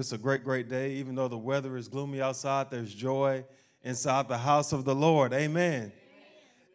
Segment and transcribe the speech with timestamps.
[0.00, 0.92] It's a great, great day.
[0.92, 3.44] Even though the weather is gloomy outside, there's joy
[3.82, 5.34] inside the house of the Lord.
[5.34, 5.92] Amen.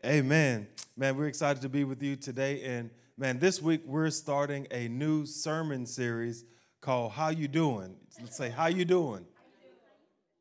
[0.05, 0.17] Amen.
[0.17, 0.67] Amen.
[0.95, 2.61] Man, we're excited to be with you today.
[2.63, 6.45] And man, this week we're starting a new sermon series
[6.81, 7.95] called How You Doing?
[8.21, 9.25] Let's say, How You Doing?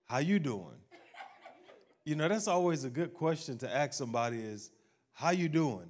[0.04, 0.76] How you doing?
[2.04, 4.70] You know, that's always a good question to ask somebody is,
[5.14, 5.88] how you doing?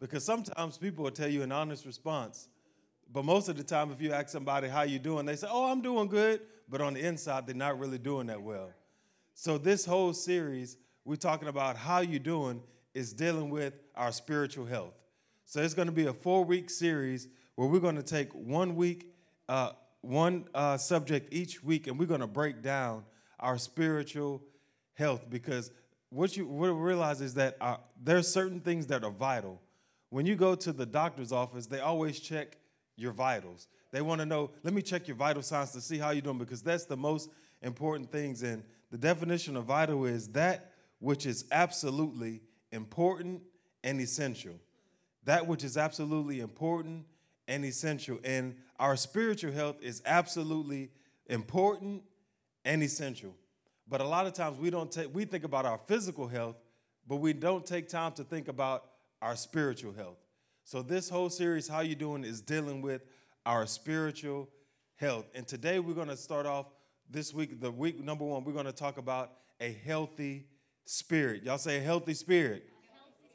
[0.00, 2.48] Because sometimes people will tell you an honest response,
[3.16, 5.70] but most of the time, if you ask somebody how you doing, they say, "Oh,
[5.72, 8.68] I'm doing good," but on the inside, they're not really doing that well.
[9.32, 12.62] So this whole series, we're talking about how you doing,
[12.92, 14.92] is dealing with our spiritual health.
[15.46, 19.14] So it's going to be a four-week series where we're going to take one week,
[19.48, 19.70] uh,
[20.02, 23.02] one uh, subject each week, and we're going to break down
[23.40, 24.42] our spiritual
[24.92, 25.70] health because
[26.10, 29.58] what you what realize is that uh, there are certain things that are vital.
[30.10, 32.58] When you go to the doctor's office, they always check
[32.96, 33.68] your vitals.
[33.92, 36.38] They want to know, let me check your vital signs to see how you're doing
[36.38, 37.30] because that's the most
[37.62, 38.42] important things.
[38.42, 43.42] And the definition of vital is that which is absolutely important
[43.84, 44.54] and essential.
[45.24, 47.04] That which is absolutely important
[47.48, 48.18] and essential.
[48.24, 50.90] And our spiritual health is absolutely
[51.26, 52.02] important
[52.64, 53.34] and essential.
[53.88, 56.56] But a lot of times we don't take we think about our physical health,
[57.06, 58.84] but we don't take time to think about
[59.22, 60.18] our spiritual health.
[60.66, 63.02] So this whole series, How You Doing, is dealing with
[63.46, 64.48] our spiritual
[64.96, 65.26] health.
[65.32, 66.66] And today we're going to start off
[67.08, 70.48] this week, the week number one, we're going to talk about a healthy
[70.84, 71.44] spirit.
[71.44, 72.64] Y'all say a healthy spirit.
[72.68, 73.28] A healthy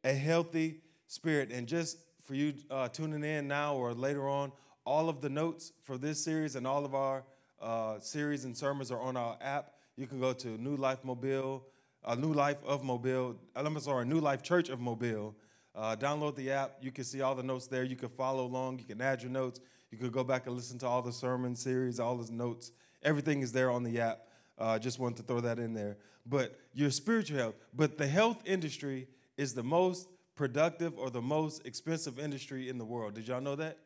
[0.00, 0.16] spirit.
[0.16, 1.50] A healthy spirit.
[1.52, 4.50] And just for you uh, tuning in now or later on,
[4.86, 7.24] all of the notes for this series and all of our
[7.60, 9.72] uh, series and sermons are on our app.
[9.98, 11.62] You can go to New Life Mobile,
[12.06, 15.34] uh, New Life of Mobile, uh, I'm sorry, New Life Church of Mobile
[15.74, 16.76] uh, download the app.
[16.80, 17.84] You can see all the notes there.
[17.84, 18.78] You can follow along.
[18.78, 19.60] You can add your notes.
[19.90, 22.72] You could go back and listen to all the sermon series, all the notes.
[23.02, 24.26] Everything is there on the app.
[24.58, 25.96] Uh, just wanted to throw that in there.
[26.26, 31.66] But your spiritual health, but the health industry is the most productive or the most
[31.66, 33.14] expensive industry in the world.
[33.14, 33.78] Did y'all know that?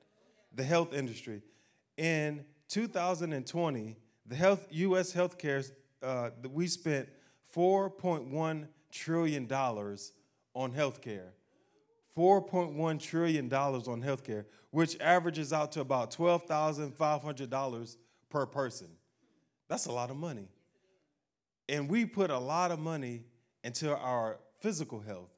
[0.54, 1.42] The health industry.
[1.96, 5.12] In 2020, the health U.S.
[5.12, 5.70] healthcare,
[6.02, 7.08] uh, we spent
[7.54, 10.12] 4.1 trillion dollars
[10.54, 11.30] on healthcare.
[12.16, 17.96] $4.1 trillion on healthcare, which averages out to about $12,500
[18.30, 18.88] per person.
[19.68, 20.48] That's a lot of money.
[21.68, 23.24] And we put a lot of money
[23.62, 25.30] into our physical health.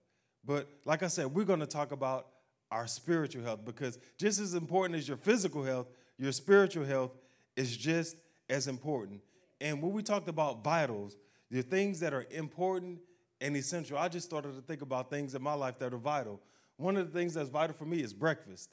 [0.44, 2.28] But like I said, we're going to talk about
[2.70, 5.86] our spiritual health because just as important as your physical health,
[6.18, 7.12] your spiritual health
[7.56, 8.16] is just
[8.50, 9.20] as important.
[9.60, 11.16] And when we talked about vitals,
[11.50, 12.98] the things that are important
[13.40, 16.40] and essential, I just started to think about things in my life that are vital.
[16.76, 18.70] One of the things that's vital for me is breakfast.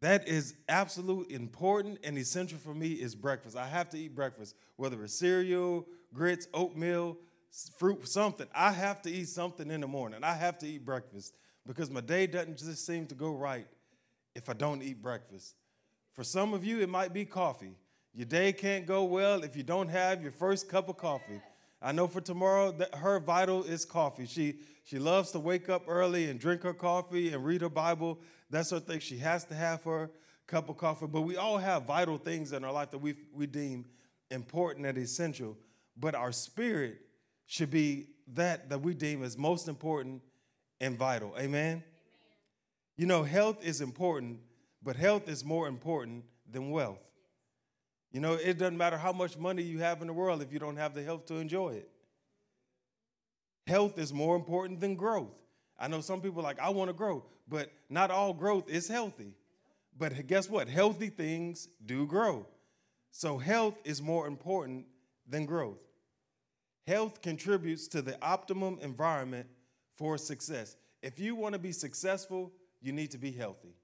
[0.00, 3.56] That is absolute important and essential for me is breakfast.
[3.56, 7.18] I have to eat breakfast, whether it's cereal, grits, oatmeal,
[7.78, 8.48] fruit, something.
[8.54, 10.24] I have to eat something in the morning.
[10.24, 11.34] I have to eat breakfast
[11.66, 13.68] because my day doesn't just seem to go right
[14.34, 15.54] if I don't eat breakfast.
[16.14, 17.76] For some of you, it might be coffee.
[18.14, 21.40] Your day can't go well if you don't have your first cup of coffee.
[21.82, 24.26] I know for Tamara, that her vital is coffee.
[24.26, 28.18] She she loves to wake up early and drink her coffee and read her Bible.
[28.50, 29.00] That's her thing.
[29.00, 30.10] She has to have her
[30.46, 31.06] cup of coffee.
[31.06, 33.84] But we all have vital things in our life that we, we deem
[34.30, 35.56] important and essential.
[35.96, 37.00] But our spirit
[37.46, 40.22] should be that that we deem as most important
[40.80, 41.32] and vital.
[41.38, 41.44] Amen?
[41.44, 41.84] Amen.
[42.96, 44.40] You know, health is important,
[44.82, 47.00] but health is more important than wealth.
[48.12, 50.58] You know, it doesn't matter how much money you have in the world if you
[50.58, 51.88] don't have the health to enjoy it.
[53.66, 55.32] Health is more important than growth.
[55.78, 59.34] I know some people like, I want to grow, but not all growth is healthy.
[59.96, 60.68] But guess what?
[60.68, 62.46] Healthy things do grow.
[63.12, 64.86] So health is more important
[65.28, 65.78] than growth.
[66.86, 69.46] Health contributes to the optimum environment
[69.96, 70.76] for success.
[71.02, 73.74] If you want to be successful, you need to be healthy.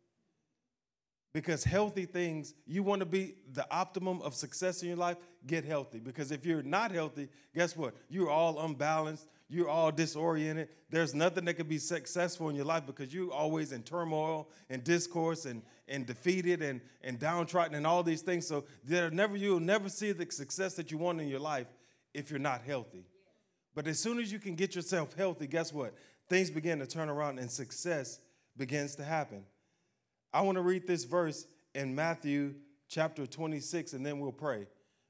[1.34, 5.64] Because healthy things, you want to be the optimum of success in your life, get
[5.64, 5.99] healthy.
[5.99, 7.94] Because if you're not healthy, guess what?
[8.08, 10.69] You're all unbalanced, you're all disoriented.
[10.91, 14.82] There's nothing that can be successful in your life because you're always in turmoil and
[14.82, 18.47] discourse and, and defeated and, and downtrodden and all these things.
[18.47, 21.67] So there never you'll never see the success that you want in your life
[22.14, 23.05] if you're not healthy.
[23.75, 25.94] But as soon as you can get yourself healthy, guess what?
[26.29, 28.19] Things begin to turn around and success
[28.56, 29.44] begins to happen.
[30.32, 32.54] I want to read this verse in Matthew
[32.88, 34.66] chapter 26 and then we'll pray.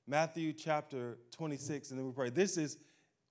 [0.06, 2.30] Matthew chapter 26 and then we'll pray.
[2.30, 2.78] This is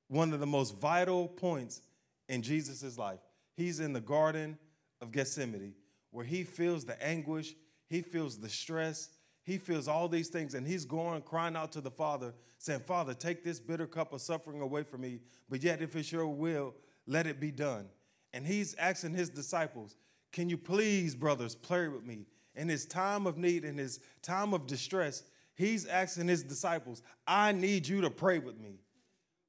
[0.09, 1.81] one of the most vital points
[2.27, 3.19] in Jesus' life.
[3.55, 4.57] He's in the Garden
[5.01, 5.73] of Gethsemane
[6.11, 7.55] where he feels the anguish,
[7.89, 9.09] he feels the stress,
[9.43, 13.13] he feels all these things and he's going crying out to the Father, saying, Father,
[13.13, 15.19] take this bitter cup of suffering away from me,
[15.49, 16.73] but yet if it's your will,
[17.05, 17.87] let it be done.
[18.33, 19.95] And he's asking his disciples,
[20.37, 22.27] Can you please, brothers, pray with me?
[22.53, 25.23] In his time of need, in his time of distress,
[25.55, 28.77] he's asking his disciples, I need you to pray with me.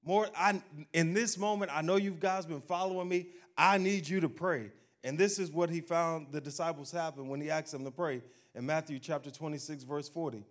[0.02, 0.62] More, I
[0.94, 3.26] in this moment, I know you guys been following me.
[3.54, 4.70] I need you to pray.
[5.04, 8.22] And this is what he found the disciples happen when he asked them to pray
[8.54, 10.42] in Matthew chapter 26, verse 40.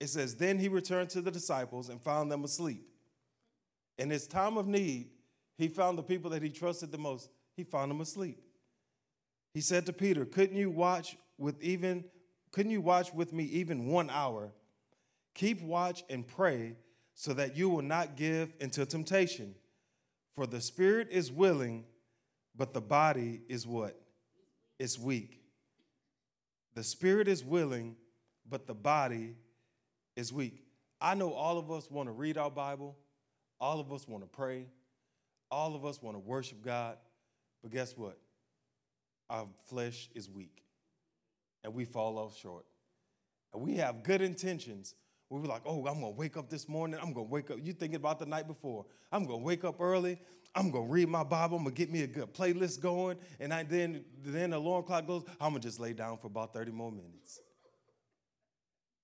[0.00, 2.88] It says, Then he returned to the disciples and found them asleep.
[3.98, 5.10] In his time of need,
[5.58, 8.42] he found the people that he trusted the most, he found them asleep.
[9.54, 12.04] He said to Peter, Couldn't you watch with even
[12.52, 14.52] couldn't you watch with me even one hour?
[15.34, 16.76] Keep watch and pray
[17.14, 19.54] so that you will not give into temptation.
[20.34, 21.84] For the spirit is willing,
[22.54, 23.98] but the body is what?
[24.78, 25.40] It's weak.
[26.74, 27.96] The spirit is willing,
[28.48, 29.36] but the body
[30.16, 30.62] is weak.
[31.00, 32.96] I know all of us want to read our Bible,
[33.60, 34.66] all of us want to pray,
[35.50, 36.96] all of us want to worship God,
[37.62, 38.18] but guess what?
[39.30, 40.62] Our flesh is weak
[41.64, 42.64] and we fall off short.
[43.52, 44.94] And we have good intentions.
[45.30, 46.98] We were like, oh, I'm gonna wake up this morning.
[47.02, 47.58] I'm gonna wake up.
[47.62, 48.84] You thinking about the night before.
[49.10, 50.18] I'm gonna wake up early.
[50.54, 51.56] I'm gonna read my Bible.
[51.56, 53.16] I'm gonna get me a good playlist going.
[53.40, 56.52] And I, then, then the alarm clock goes, I'm gonna just lay down for about
[56.52, 57.40] 30 more minutes.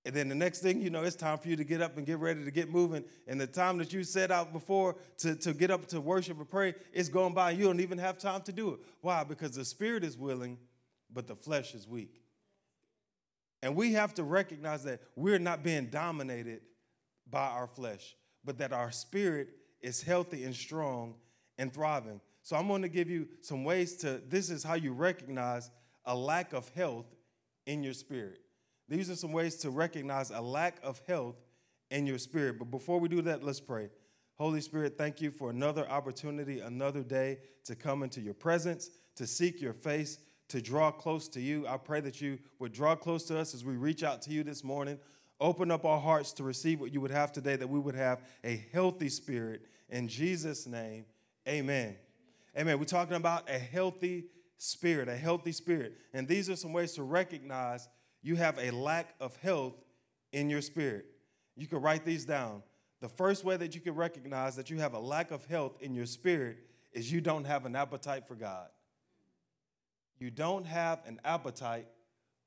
[0.09, 2.03] And then the next thing you know, it's time for you to get up and
[2.03, 3.03] get ready to get moving.
[3.27, 6.49] And the time that you set out before to, to get up to worship and
[6.49, 7.51] pray, it's going by.
[7.51, 8.79] And you don't even have time to do it.
[9.01, 9.23] Why?
[9.23, 10.57] Because the spirit is willing,
[11.13, 12.23] but the flesh is weak.
[13.61, 16.61] And we have to recognize that we're not being dominated
[17.29, 21.13] by our flesh, but that our spirit is healthy and strong
[21.59, 22.19] and thriving.
[22.41, 25.69] So I'm going to give you some ways to this is how you recognize
[26.03, 27.05] a lack of health
[27.67, 28.39] in your spirit.
[28.89, 31.35] These are some ways to recognize a lack of health
[31.91, 32.57] in your spirit.
[32.57, 33.89] But before we do that, let's pray.
[34.35, 39.27] Holy Spirit, thank you for another opportunity, another day to come into your presence, to
[39.27, 41.67] seek your face, to draw close to you.
[41.67, 44.43] I pray that you would draw close to us as we reach out to you
[44.43, 44.97] this morning.
[45.41, 48.21] Open up our hearts to receive what you would have today, that we would have
[48.43, 49.61] a healthy spirit.
[49.89, 51.05] In Jesus' name,
[51.47, 51.95] amen.
[52.57, 52.79] Amen.
[52.79, 54.25] We're talking about a healthy
[54.57, 55.97] spirit, a healthy spirit.
[56.13, 57.87] And these are some ways to recognize
[58.21, 59.75] you have a lack of health
[60.31, 61.05] in your spirit.
[61.55, 62.63] You can write these down.
[63.01, 65.93] The first way that you can recognize that you have a lack of health in
[65.93, 66.57] your spirit
[66.91, 68.67] is you don't have an appetite for God
[70.19, 71.87] you don't have an appetite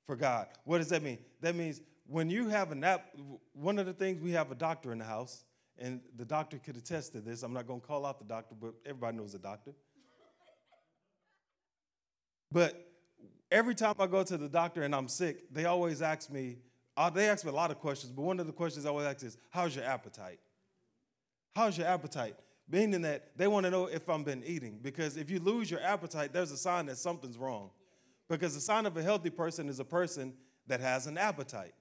[0.07, 0.47] for God.
[0.65, 1.19] What does that mean?
[1.41, 3.09] That means when you have an app,
[3.55, 5.45] one of the things we have a doctor in the house,
[5.79, 7.43] and the doctor could attest to this.
[7.43, 9.73] I'm not going to call out the doctor, but everybody knows the doctor.
[12.51, 12.92] But
[13.53, 16.57] every time I go to the doctor and I'm sick, they always ask me,
[16.97, 19.07] uh, they ask me a lot of questions, but one of the questions I always
[19.07, 20.41] ask is, How's your appetite?
[21.55, 22.37] How's your appetite?
[22.73, 24.79] meaning that they want to know if I've been eating.
[24.83, 27.71] Because if you lose your appetite, there's a sign that something's wrong.
[28.29, 30.33] Because the sign of a healthy person is a person
[30.67, 31.75] that has an appetite.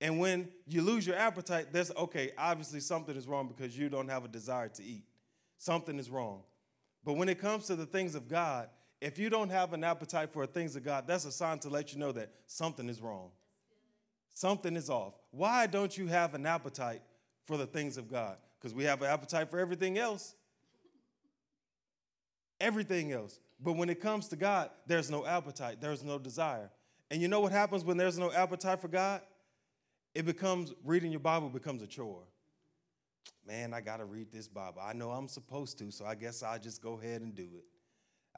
[0.00, 4.08] And when you lose your appetite, there's okay, obviously something is wrong because you don't
[4.08, 5.04] have a desire to eat.
[5.58, 6.42] Something is wrong.
[7.04, 8.68] But when it comes to the things of God,
[9.00, 11.92] if you don't have an appetite for things of God, that's a sign to let
[11.92, 13.30] you know that something is wrong.
[14.34, 15.14] Something is off.
[15.30, 17.02] Why don't you have an appetite
[17.44, 18.36] for the things of God?
[18.66, 20.34] because we have an appetite for everything else.
[22.60, 23.38] Everything else.
[23.60, 26.70] But when it comes to God, there's no appetite, there's no desire.
[27.10, 29.20] And you know what happens when there's no appetite for God?
[30.16, 32.24] It becomes, reading your Bible becomes a chore.
[33.46, 34.82] Man, I got to read this Bible.
[34.82, 37.64] I know I'm supposed to, so I guess I'll just go ahead and do it.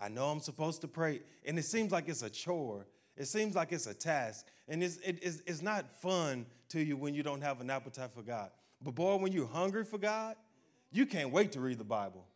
[0.01, 1.21] I know I'm supposed to pray.
[1.47, 2.87] And it seems like it's a chore.
[3.17, 4.47] It seems like it's a task.
[4.69, 8.13] And it's, it, it's, it's not fun to you when you don't have an appetite
[8.13, 8.51] for God.
[8.83, 10.37] But boy, when you're hungry for God,
[10.93, 12.27] you can't wait to read the Bible.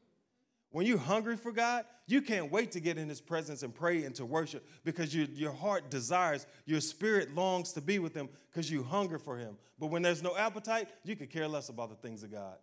[0.71, 4.05] When you're hungry for God, you can't wait to get in His presence and pray
[4.05, 8.29] and to worship because you, your heart desires, your spirit longs to be with Him
[8.51, 9.57] because you hunger for Him.
[9.79, 12.57] But when there's no appetite, you could care less about the things of God.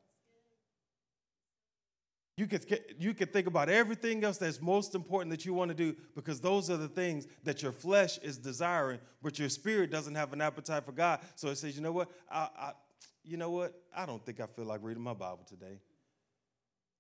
[2.39, 2.65] You could,
[2.98, 6.39] you could think about everything else that's most important that you want to do because
[6.39, 10.39] those are the things that your flesh is desiring, but your spirit doesn't have an
[10.39, 11.19] appetite for God.
[11.36, 12.10] So it says, you know what?
[12.31, 12.72] I, I,
[13.25, 13.74] you know what?
[13.93, 15.81] I don't think I feel like reading my Bible today.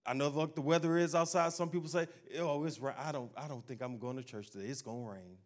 [0.05, 1.53] I know look the weather is outside.
[1.53, 3.31] Some people say, "Oh, it's rain." I don't.
[3.37, 4.65] I don't think I'm going to church today.
[4.65, 5.37] It's going to rain.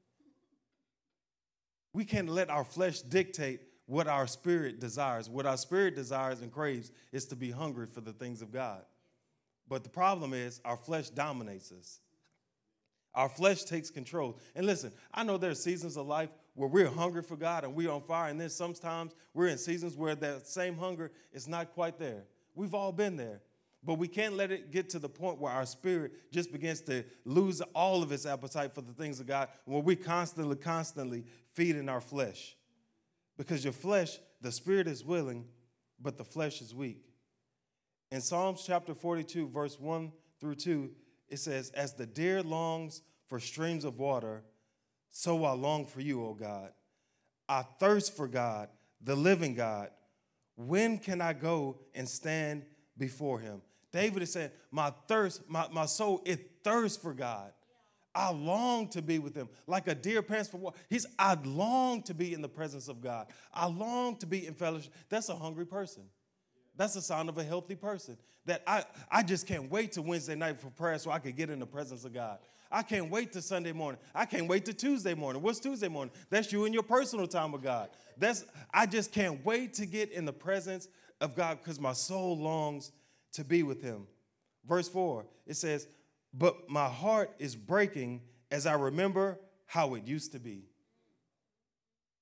[1.93, 5.29] We can't let our flesh dictate what our spirit desires.
[5.29, 8.81] What our spirit desires and craves is to be hungry for the things of God.
[9.67, 11.99] But the problem is our flesh dominates us.
[13.15, 14.39] Our flesh takes control.
[14.55, 17.75] And listen, I know there are seasons of life where we're hungry for God and
[17.75, 21.73] we're on fire, and then sometimes we're in seasons where that same hunger is not
[21.73, 22.23] quite there.
[22.55, 23.41] We've all been there.
[23.85, 27.03] But we can't let it get to the point where our spirit just begins to
[27.25, 31.89] lose all of its appetite for the things of God, where we constantly, constantly feeding
[31.89, 32.55] our flesh.
[33.37, 35.45] Because your flesh, the spirit is willing,
[35.99, 37.03] but the flesh is weak.
[38.13, 40.91] In Psalms chapter 42, verse 1 through 2,
[41.29, 44.43] it says, As the deer longs for streams of water,
[45.09, 46.69] so I long for you, O God.
[47.49, 48.69] I thirst for God,
[49.01, 49.89] the living God.
[50.55, 52.65] When can I go and stand
[52.99, 53.63] before him?
[53.91, 57.51] David is saying, My thirst, my, my soul, it thirsts for God.
[58.13, 60.77] I long to be with him like a deer pants for water.
[60.87, 63.25] He's, I long to be in the presence of God.
[63.51, 64.93] I long to be in fellowship.
[65.09, 66.03] That's a hungry person.
[66.75, 68.17] That's the sign of a healthy person.
[68.45, 71.49] That I, I just can't wait to Wednesday night for prayer so I can get
[71.49, 72.39] in the presence of God.
[72.71, 74.01] I can't wait to Sunday morning.
[74.15, 75.43] I can't wait to Tuesday morning.
[75.43, 76.13] What's Tuesday morning?
[76.31, 77.89] That's you and your personal time with God.
[78.17, 80.87] That's I just can't wait to get in the presence
[81.21, 82.91] of God because my soul longs
[83.33, 84.07] to be with him.
[84.67, 85.87] Verse 4, it says,
[86.33, 90.65] But my heart is breaking as I remember how it used to be.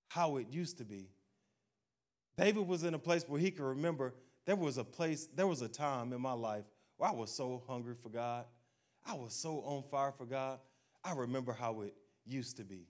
[0.10, 1.10] How it used to be.
[2.38, 4.13] David was in a place where he could remember
[4.45, 6.65] there was a place, there was a time in my life
[6.98, 8.45] where I was so hungry for God.
[9.05, 10.60] I was so on fire for God.
[11.03, 11.95] I remember how it
[12.25, 12.88] used to be.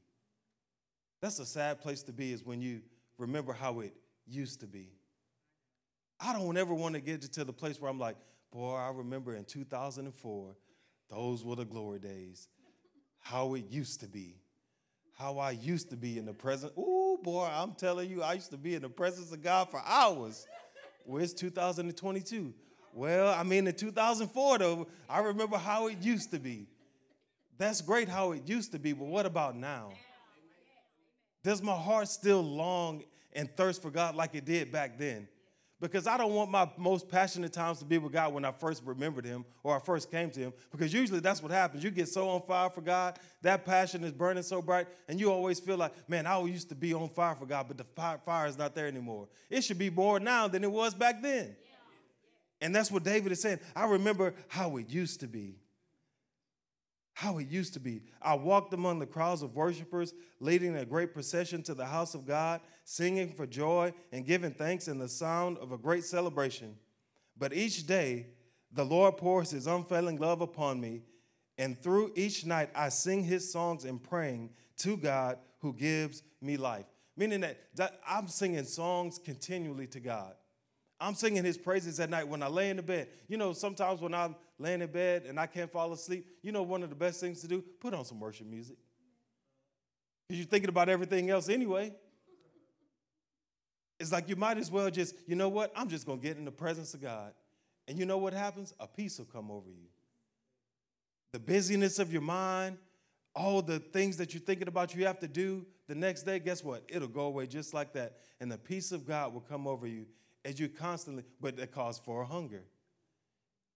[1.21, 2.81] That's a sad place to be, is when you
[3.17, 3.93] remember how it
[4.27, 4.89] used to be.
[6.19, 8.15] I don't ever want to get to the place where I'm like,
[8.51, 10.55] boy, I remember in 2004,
[11.09, 12.47] those were the glory days.
[13.19, 14.35] How it used to be.
[15.17, 16.73] How I used to be in the presence.
[16.77, 19.81] Ooh, boy, I'm telling you, I used to be in the presence of God for
[19.85, 20.47] hours.
[21.05, 22.53] Where's 2022?
[22.93, 26.67] Well, I mean, in 2004, though, I remember how it used to be.
[27.57, 29.91] That's great how it used to be, but what about now?
[31.43, 33.03] Does my heart still long
[33.33, 35.27] and thirst for God like it did back then?
[35.81, 38.83] Because I don't want my most passionate times to be with God when I first
[38.85, 40.53] remembered Him or I first came to Him.
[40.71, 41.83] Because usually that's what happens.
[41.83, 45.31] You get so on fire for God, that passion is burning so bright, and you
[45.31, 47.85] always feel like, man, I used to be on fire for God, but the
[48.25, 49.27] fire is not there anymore.
[49.49, 51.55] It should be more now than it was back then.
[52.61, 53.59] And that's what David is saying.
[53.75, 55.55] I remember how it used to be
[57.13, 58.03] how it used to be.
[58.21, 62.25] I walked among the crowds of worshipers, leading a great procession to the house of
[62.25, 66.75] God, singing for joy and giving thanks in the sound of a great celebration.
[67.37, 68.27] But each day,
[68.71, 71.01] the Lord pours his unfailing love upon me,
[71.57, 76.57] and through each night, I sing his songs and praying to God who gives me
[76.57, 76.85] life.
[77.17, 80.33] Meaning that, I'm singing songs continually to God.
[80.99, 83.09] I'm singing his praises at night when I lay in the bed.
[83.27, 86.63] You know, sometimes when I'm laying in bed and I can't fall asleep, you know,
[86.63, 88.77] one of the best things to do, put on some worship music.
[90.27, 91.93] Because you're thinking about everything else anyway.
[93.99, 95.71] It's like you might as well just, you know what?
[95.75, 97.33] I'm just going to get in the presence of God.
[97.87, 98.73] And you know what happens?
[98.79, 99.87] A peace will come over you.
[101.33, 102.77] The busyness of your mind,
[103.35, 106.63] all the things that you're thinking about you have to do the next day, guess
[106.63, 106.83] what?
[106.89, 108.17] It'll go away just like that.
[108.39, 110.05] And the peace of God will come over you
[110.43, 112.63] as you constantly, but that calls for a hunger.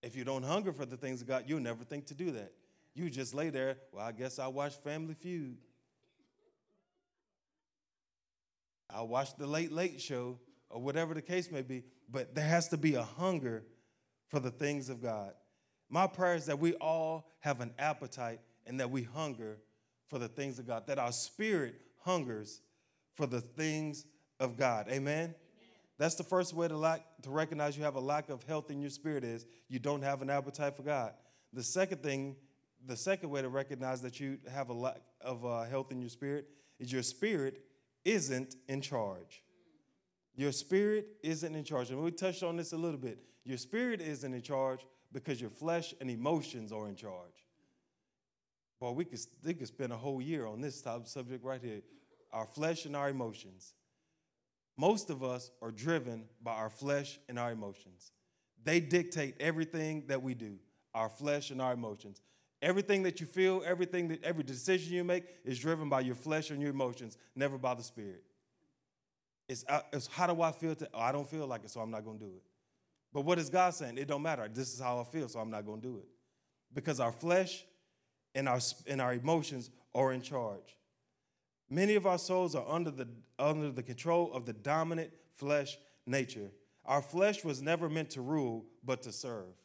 [0.05, 2.53] If you don't hunger for the things of God, you'll never think to do that.
[2.93, 5.57] You just lay there, well, I guess I'll watch Family Feud.
[8.87, 10.37] I'll watch the Late Late Show,
[10.69, 13.63] or whatever the case may be, but there has to be a hunger
[14.27, 15.31] for the things of God.
[15.89, 19.57] My prayer is that we all have an appetite and that we hunger
[20.07, 22.61] for the things of God, that our spirit hungers
[23.15, 24.05] for the things
[24.39, 24.87] of God.
[24.87, 25.33] Amen?
[25.97, 28.81] That's the first way to, lack, to recognize you have a lack of health in
[28.81, 31.13] your spirit is you don't have an appetite for God.
[31.53, 32.35] The second thing,
[32.85, 36.09] the second way to recognize that you have a lack of uh, health in your
[36.09, 36.49] spirit
[36.79, 37.61] is your spirit
[38.03, 39.41] isn't in charge.
[40.35, 41.91] Your spirit isn't in charge.
[41.91, 43.19] And we touched on this a little bit.
[43.45, 47.45] Your spirit isn't in charge because your flesh and emotions are in charge.
[48.81, 51.61] Boy, we could, we could spend a whole year on this type of subject right
[51.61, 51.81] here.
[52.33, 53.73] Our flesh and our emotions.
[54.77, 58.11] Most of us are driven by our flesh and our emotions.
[58.63, 60.57] They dictate everything that we do,
[60.93, 62.21] our flesh and our emotions.
[62.61, 66.49] Everything that you feel, everything that every decision you make is driven by your flesh
[66.49, 68.23] and your emotions, never by the spirit.
[69.47, 70.73] It's, uh, it's how do I feel?
[70.75, 72.43] To, oh, I don't feel like it, so I'm not going to do it.
[73.13, 73.97] But what is God saying?
[73.97, 74.49] It don't matter.
[74.51, 76.07] This is how I feel, so I'm not going to do it.
[76.73, 77.65] Because our flesh
[78.33, 80.75] and our, and our emotions are in charge.
[81.69, 83.07] Many of our souls are under the,
[83.39, 86.51] under the control of the dominant flesh nature.
[86.85, 89.55] Our flesh was never meant to rule, but to serve.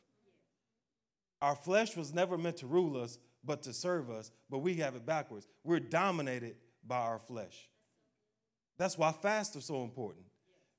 [1.42, 4.94] Our flesh was never meant to rule us, but to serve us, but we have
[4.94, 5.46] it backwards.
[5.64, 7.68] We're dominated by our flesh.
[8.78, 10.24] That's why fasts are so important.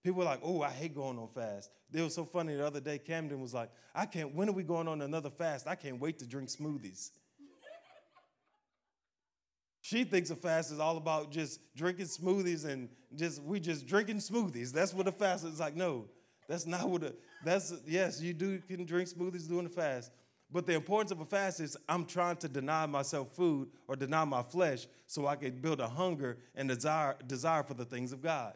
[0.03, 1.69] People are like, oh, I hate going on fast.
[1.93, 2.97] It was so funny the other day.
[2.97, 5.67] Camden was like, I can't, when are we going on another fast?
[5.67, 7.11] I can't wait to drink smoothies.
[9.91, 14.17] She thinks a fast is all about just drinking smoothies and just, we just drinking
[14.17, 14.71] smoothies.
[14.71, 15.75] That's what a fast is like.
[15.75, 16.05] No,
[16.47, 20.09] that's not what a, that's, yes, you do can drink smoothies during the fast.
[20.49, 24.23] But the importance of a fast is I'm trying to deny myself food or deny
[24.23, 28.21] my flesh so I can build a hunger and desire, desire for the things of
[28.21, 28.53] God.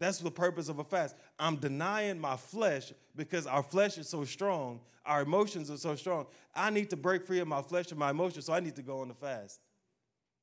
[0.00, 1.14] That's the purpose of a fast.
[1.38, 6.26] I'm denying my flesh because our flesh is so strong, our emotions are so strong.
[6.52, 8.82] I need to break free of my flesh and my emotions, so I need to
[8.82, 9.60] go on the fast.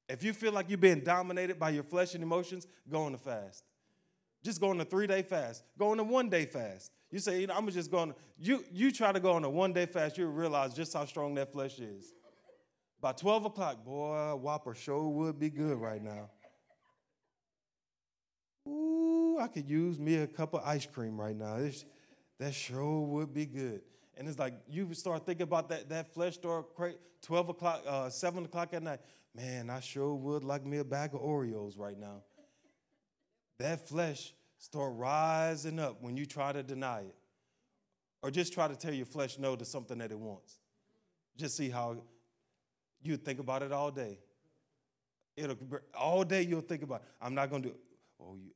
[0.10, 3.20] If you feel like you're being dominated by your flesh and emotions, go on the
[3.20, 3.64] fast.
[4.44, 5.64] Just go on a three day fast.
[5.78, 6.92] Go on a one day fast.
[7.12, 9.50] You say, you know, I'm just going to, you, you try to go on a
[9.50, 12.14] one day fast, you'll realize just how strong that flesh is.
[13.02, 16.30] By 12 o'clock, boy, Whopper sure would be good right now.
[18.68, 21.56] Ooh, I could use me a cup of ice cream right now.
[21.56, 21.86] It's,
[22.40, 23.82] that sure would be good.
[24.18, 26.66] And it's like you start thinking about that, that flesh store,
[27.22, 29.00] 12 o'clock, uh, 7 o'clock at night.
[29.36, 32.24] Man, I sure would like me a bag of Oreos right now.
[33.60, 37.16] That flesh start rising up when you try to deny it.
[38.22, 40.60] Or just try to tell your flesh no to something that it wants.
[41.38, 41.98] Just see how
[43.02, 44.20] you think about it all day.
[45.38, 45.56] It'll
[45.94, 47.76] all day you'll think about, I'm not gonna do
[48.20, 48.52] oh you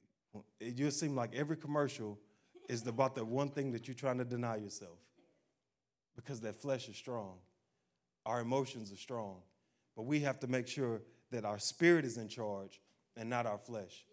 [0.60, 2.20] it just seems like every commercial
[2.70, 4.98] is about the one thing that you're trying to deny yourself.
[6.16, 7.38] Because that flesh is strong.
[8.26, 9.38] Our emotions are strong.
[9.96, 12.82] But we have to make sure that our spirit is in charge
[13.16, 14.06] and not our flesh.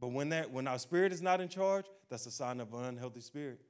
[0.00, 2.84] But when, that, when our spirit is not in charge, that's a sign of an
[2.84, 3.60] unhealthy spirit.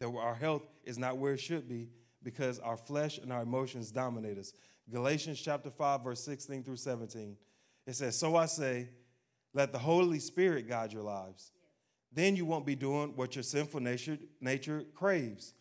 [0.00, 1.88] That our health is not where it should be
[2.22, 4.52] because our flesh and our emotions dominate us.
[4.90, 7.36] Galatians chapter 5, verse 16 through 17.
[7.86, 8.88] It says, So I say,
[9.54, 11.52] let the Holy Spirit guide your lives.
[12.12, 15.52] Then you won't be doing what your sinful nature, nature craves.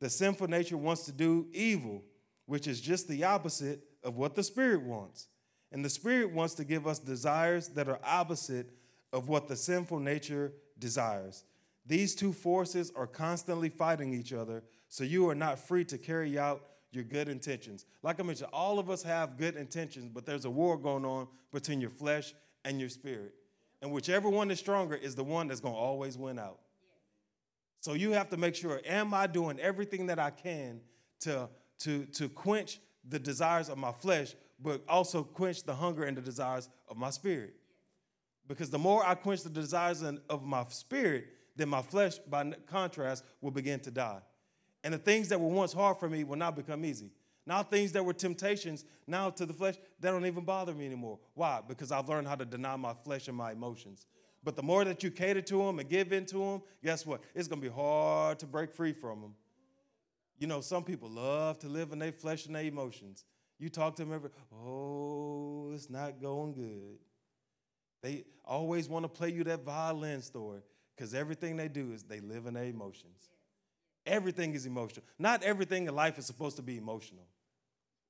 [0.00, 2.04] The sinful nature wants to do evil,
[2.48, 5.28] which is just the opposite of what the Spirit wants.
[5.70, 8.70] And the Spirit wants to give us desires that are opposite
[9.12, 11.44] of what the sinful nature desires.
[11.84, 16.38] These two forces are constantly fighting each other, so you are not free to carry
[16.38, 17.84] out your good intentions.
[18.02, 21.28] Like I mentioned, all of us have good intentions, but there's a war going on
[21.52, 22.32] between your flesh
[22.64, 23.34] and your spirit.
[23.82, 26.60] And whichever one is stronger is the one that's going to always win out.
[27.80, 30.80] So you have to make sure am I doing everything that I can
[31.20, 31.48] to,
[31.80, 36.20] to, to quench the desires of my flesh but also quench the hunger and the
[36.20, 37.54] desires of my spirit.
[38.46, 43.24] Because the more I quench the desires of my spirit, then my flesh, by contrast,
[43.40, 44.20] will begin to die.
[44.82, 47.10] And the things that were once hard for me will now become easy.
[47.46, 51.18] Now, things that were temptations, now to the flesh, they don't even bother me anymore.
[51.34, 51.60] Why?
[51.66, 54.06] Because I've learned how to deny my flesh and my emotions.
[54.44, 57.22] But the more that you cater to them and give in to them, guess what?
[57.34, 59.34] It's going to be hard to break free from them.
[60.38, 63.24] You know, some people love to live in their flesh and their emotions.
[63.58, 66.98] You talk to them every, oh, it's not going good.
[68.02, 70.60] They always want to play you that violin story
[70.96, 73.30] because everything they do is they live in their emotions.
[74.06, 75.04] Everything is emotional.
[75.18, 77.26] Not everything in life is supposed to be emotional.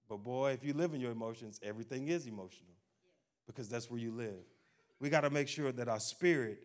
[0.08, 2.74] But boy, if you live in your emotions, everything is emotional
[3.46, 4.44] because that's where you live.
[5.00, 6.58] We got to make sure that our spirit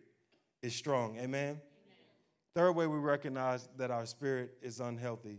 [0.62, 1.16] is strong.
[1.16, 1.26] Amen?
[1.26, 1.60] Amen?
[2.54, 5.38] Third way we recognize that our spirit is unhealthy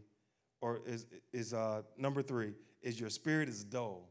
[0.66, 4.10] or is, is uh, number three, is your spirit is dull.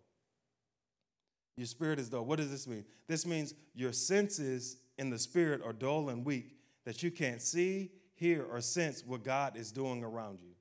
[1.56, 2.24] Your spirit is dull.
[2.24, 2.84] What does this mean?
[3.08, 7.90] This means your senses in the spirit are dull and weak, that you can't see,
[8.14, 10.54] hear, or sense what God is doing around you.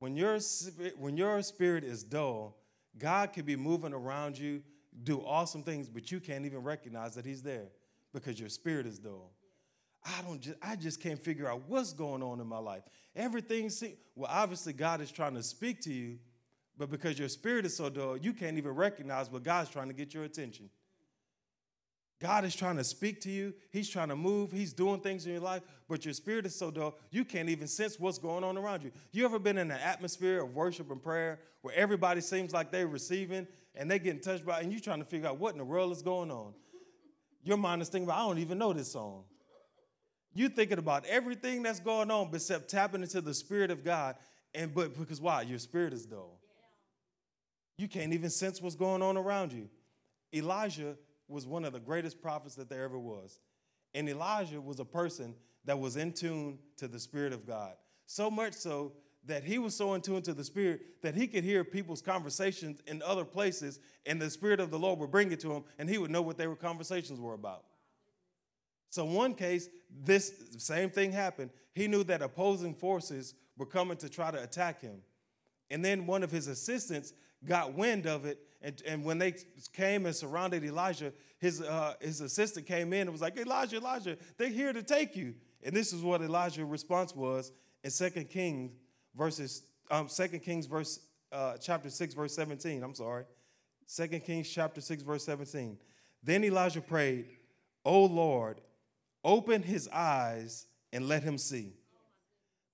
[0.00, 0.40] When your,
[0.98, 2.56] when your spirit is dull,
[2.98, 4.64] God could be moving around you,
[5.04, 7.68] do awesome things, but you can't even recognize that He's there
[8.12, 9.30] because your spirit is dull.
[10.04, 12.82] I don't just, I just can't figure out what's going on in my life.
[13.14, 16.18] Everything seems, well, obviously God is trying to speak to you,
[16.76, 19.94] but because your spirit is so dull, you can't even recognize what God's trying to
[19.94, 20.70] get your attention.
[22.20, 23.54] God is trying to speak to you.
[23.70, 24.50] He's trying to move.
[24.50, 27.68] He's doing things in your life, but your spirit is so dull, you can't even
[27.68, 28.90] sense what's going on around you.
[29.12, 32.88] You ever been in an atmosphere of worship and prayer where everybody seems like they're
[32.88, 35.64] receiving and they're getting touched by, and you're trying to figure out what in the
[35.64, 36.54] world is going on?
[37.44, 39.22] Your mind is thinking about, I don't even know this song.
[40.34, 44.16] You're thinking about everything that's going on except tapping into the Spirit of God.
[44.54, 45.42] And but because why?
[45.42, 46.40] Your spirit is dull.
[47.76, 49.68] You can't even sense what's going on around you.
[50.34, 50.96] Elijah
[51.28, 53.40] was one of the greatest prophets that there ever was.
[53.94, 57.74] And Elijah was a person that was in tune to the Spirit of God.
[58.06, 58.92] So much so
[59.26, 62.80] that he was so in tune to the Spirit that he could hear people's conversations
[62.86, 65.88] in other places, and the Spirit of the Lord would bring it to him, and
[65.88, 67.64] he would know what their conversations were about.
[68.90, 69.68] So, in one case,
[70.04, 71.50] this same thing happened.
[71.74, 75.02] He knew that opposing forces were coming to try to attack him.
[75.70, 77.12] And then one of his assistants
[77.44, 78.38] got wind of it.
[78.62, 79.34] And, and when they
[79.72, 84.16] came and surrounded Elijah, his, uh, his assistant came in and was like, Elijah, Elijah,
[84.36, 85.34] they're here to take you.
[85.62, 87.52] And this is what Elijah's response was
[87.84, 88.72] in 2 Kings
[89.16, 92.82] verses, um, 2 Kings verse, uh, chapter 6, verse 17.
[92.82, 93.24] I'm sorry.
[93.94, 95.78] 2 Kings chapter 6, verse 17.
[96.22, 97.26] Then Elijah prayed,
[97.84, 98.60] O Lord,
[99.24, 101.74] open his eyes and let him see.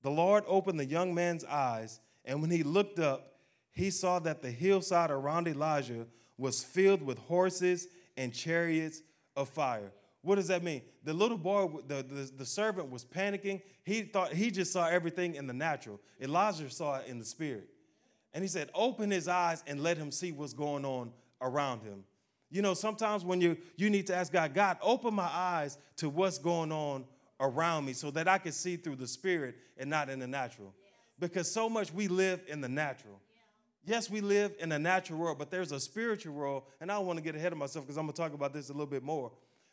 [0.03, 3.35] The Lord opened the young man's eyes, and when he looked up,
[3.73, 6.07] he saw that the hillside around Elijah
[6.39, 9.03] was filled with horses and chariots
[9.37, 9.93] of fire.
[10.23, 10.83] What does that mean?
[11.03, 13.61] The little boy, the, the, the, servant was panicking.
[13.83, 16.01] He thought he just saw everything in the natural.
[16.21, 17.69] Elijah saw it in the spirit.
[18.33, 22.05] And he said, Open his eyes and let him see what's going on around him.
[22.51, 26.09] You know, sometimes when you you need to ask God, God, open my eyes to
[26.09, 27.05] what's going on
[27.41, 30.73] around me so that I can see through the spirit and not in the natural.
[31.19, 33.21] Because so much we live in the natural.
[33.87, 37.07] Yes, we live in a natural world, but there's a spiritual world, and I don't
[37.07, 38.87] want to get ahead of myself because I'm going to talk about this a little
[38.87, 39.31] bit more.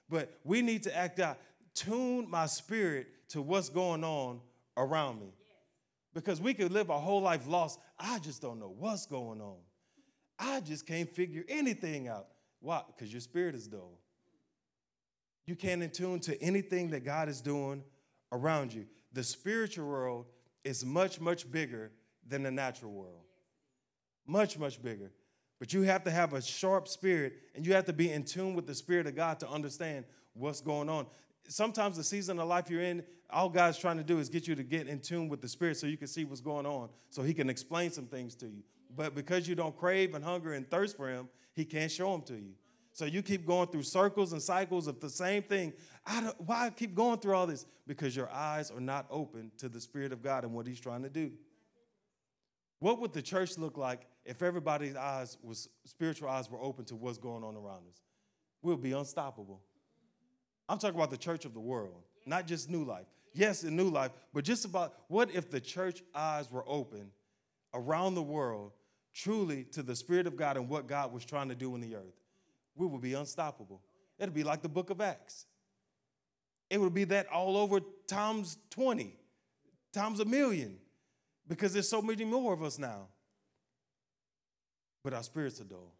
[0.09, 1.37] But we need to act out,
[1.73, 4.41] tune my spirit to what's going on
[4.75, 5.33] around me.
[6.13, 7.79] Because we could live our whole life lost.
[7.97, 9.55] I just don't know what's going on.
[10.37, 12.27] I just can't figure anything out.
[12.61, 12.81] Why?
[12.87, 13.97] Because your spirit is dull.
[15.45, 17.83] You can't attune to anything that God is doing
[18.31, 18.85] around you.
[19.11, 20.27] The spiritual world
[20.63, 21.91] is much, much bigger
[22.25, 23.25] than the natural world.
[24.25, 25.11] Much, much bigger.
[25.59, 28.55] But you have to have a sharp spirit and you have to be in tune
[28.55, 31.05] with the Spirit of God to understand what's going on.
[31.47, 34.55] Sometimes the season of life you're in, all God's trying to do is get you
[34.55, 37.21] to get in tune with the Spirit so you can see what's going on, so
[37.23, 38.63] He can explain some things to you.
[38.95, 42.21] But because you don't crave and hunger and thirst for Him, He can't show them
[42.23, 42.53] to you.
[42.93, 45.73] So you keep going through circles and cycles of the same thing.
[46.05, 47.65] I why I keep going through all this?
[47.87, 51.03] Because your eyes are not open to the Spirit of God and what He's trying
[51.03, 51.31] to do.
[52.79, 56.95] What would the church look like if everybody's eyes was spiritual eyes were open to
[56.95, 58.01] what's going on around us?
[58.61, 59.61] We'll be unstoppable.
[60.67, 63.05] I'm talking about the church of the world, not just new life.
[63.33, 67.11] Yes, in new life, but just about what if the church eyes were open
[67.73, 68.71] around the world
[69.13, 71.95] truly to the Spirit of God and what God was trying to do in the
[71.95, 72.21] earth?
[72.75, 73.81] We would be unstoppable.
[74.17, 75.45] It'd be like the book of Acts.
[76.69, 79.13] It would be that all over times 20,
[79.93, 80.77] times a million
[81.47, 83.07] because there's so many more of us now.
[85.03, 85.93] But our spirits are dull.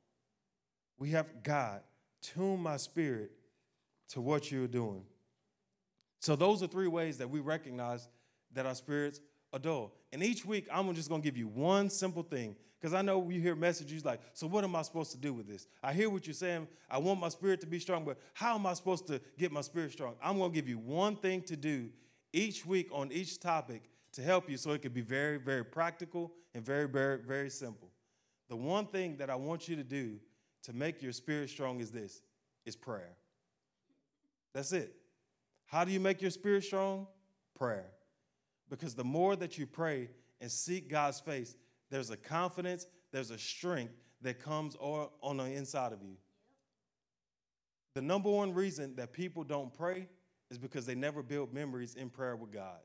[0.97, 1.81] We have God,
[2.21, 3.31] tune my spirit
[4.09, 5.03] to what you're doing.
[6.19, 8.07] So, those are three ways that we recognize
[8.53, 9.19] that our spirits
[9.53, 9.93] are dull.
[10.11, 12.55] And each week, I'm just gonna give you one simple thing.
[12.79, 15.47] Because I know you hear messages like, so what am I supposed to do with
[15.47, 15.67] this?
[15.83, 16.67] I hear what you're saying.
[16.89, 19.61] I want my spirit to be strong, but how am I supposed to get my
[19.61, 20.15] spirit strong?
[20.21, 21.89] I'm gonna give you one thing to do
[22.33, 23.83] each week on each topic
[24.13, 27.89] to help you so it can be very, very practical and very, very, very simple.
[28.49, 30.17] The one thing that I want you to do
[30.63, 32.21] to make your spirit strong is this
[32.65, 33.15] is prayer.
[34.53, 34.95] That's it.
[35.67, 37.07] How do you make your spirit strong?
[37.55, 37.85] Prayer.
[38.71, 41.55] Because the more that you pray and seek God's face,
[41.91, 46.15] there's a confidence, there's a strength that comes on the inside of you.
[47.93, 50.07] The number one reason that people don't pray
[50.49, 52.79] is because they never build memories in prayer with God.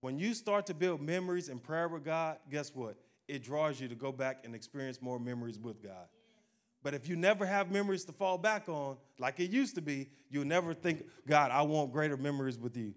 [0.00, 2.96] When you start to build memories in prayer with God, guess what?
[3.28, 6.06] It draws you to go back and experience more memories with God.
[6.82, 10.08] But if you never have memories to fall back on, like it used to be,
[10.30, 12.94] you'll never think, God, I want greater memories with you.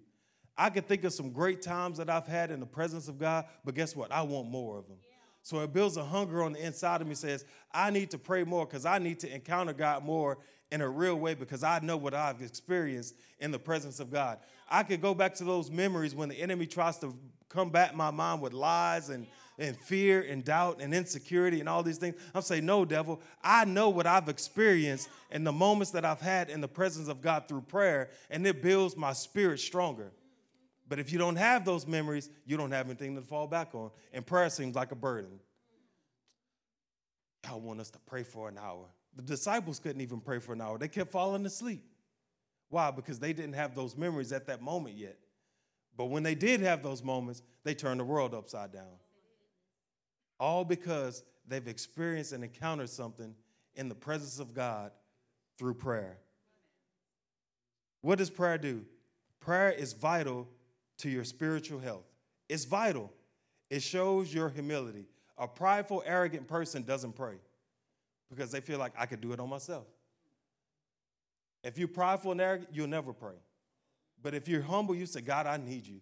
[0.59, 3.45] I can think of some great times that I've had in the presence of God,
[3.63, 4.11] but guess what?
[4.11, 4.97] I want more of them.
[5.41, 8.43] So it builds a hunger on the inside of me, says, I need to pray
[8.43, 10.37] more because I need to encounter God more
[10.69, 14.39] in a real way because I know what I've experienced in the presence of God.
[14.69, 17.17] I could go back to those memories when the enemy tries to
[17.47, 21.97] combat my mind with lies and, and fear and doubt and insecurity and all these
[21.99, 22.15] things.
[22.35, 26.49] I'm saying, no, devil, I know what I've experienced in the moments that I've had
[26.49, 30.11] in the presence of God through prayer, and it builds my spirit stronger.
[30.89, 33.91] But if you don't have those memories, you don't have anything to fall back on.
[34.11, 35.39] And prayer seems like a burden.
[37.47, 38.85] I want us to pray for an hour.
[39.15, 41.83] The disciples couldn't even pray for an hour, they kept falling asleep.
[42.69, 42.91] Why?
[42.91, 45.17] Because they didn't have those memories at that moment yet.
[45.97, 48.99] But when they did have those moments, they turned the world upside down.
[50.39, 53.33] All because they've experienced and encountered something
[53.75, 54.91] in the presence of God
[55.57, 56.17] through prayer.
[58.01, 58.85] What does prayer do?
[59.39, 60.47] Prayer is vital
[60.99, 62.05] to your spiritual health.
[62.47, 63.11] It's vital.
[63.69, 65.05] It shows your humility.
[65.37, 67.35] A prideful, arrogant person doesn't pray
[68.29, 69.85] because they feel like I could do it on myself.
[71.63, 73.35] If you're prideful and arrogant, you'll never pray.
[74.21, 76.01] But if you're humble, you say, God, I need you.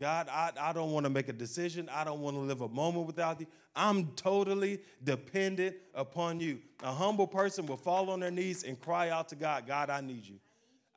[0.00, 1.88] God, I, I don't want to make a decision.
[1.92, 3.46] I don't want to live a moment without you.
[3.74, 6.58] I'm totally dependent upon you.
[6.82, 10.00] A humble person will fall on their knees and cry out to God, God, I
[10.00, 10.40] need you.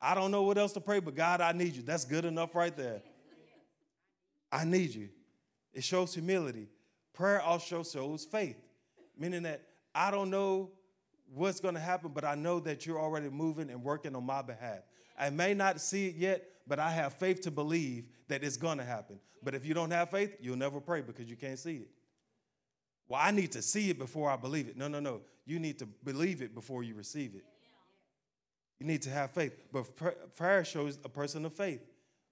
[0.02, 1.82] I don't know what else to pray, but God, I need you.
[1.82, 3.02] That's good enough right there.
[4.52, 5.10] I need you.
[5.74, 6.68] It shows humility.
[7.14, 8.58] Prayer also shows faith,
[9.18, 9.62] meaning that
[9.94, 10.72] I don't know
[11.34, 14.42] what's going to happen, but I know that you're already moving and working on my
[14.42, 14.80] behalf.
[15.18, 18.78] I may not see it yet, but I have faith to believe that it's going
[18.78, 19.20] to happen.
[19.44, 21.90] But if you don't have faith, you'll never pray because you can't see it.
[23.08, 24.78] Well, I need to see it before I believe it.
[24.78, 25.22] No, no, no.
[25.46, 27.46] You need to believe it before you receive it.
[28.80, 29.56] You need to have faith.
[29.72, 29.86] But
[30.36, 31.82] prayer shows a person of faith.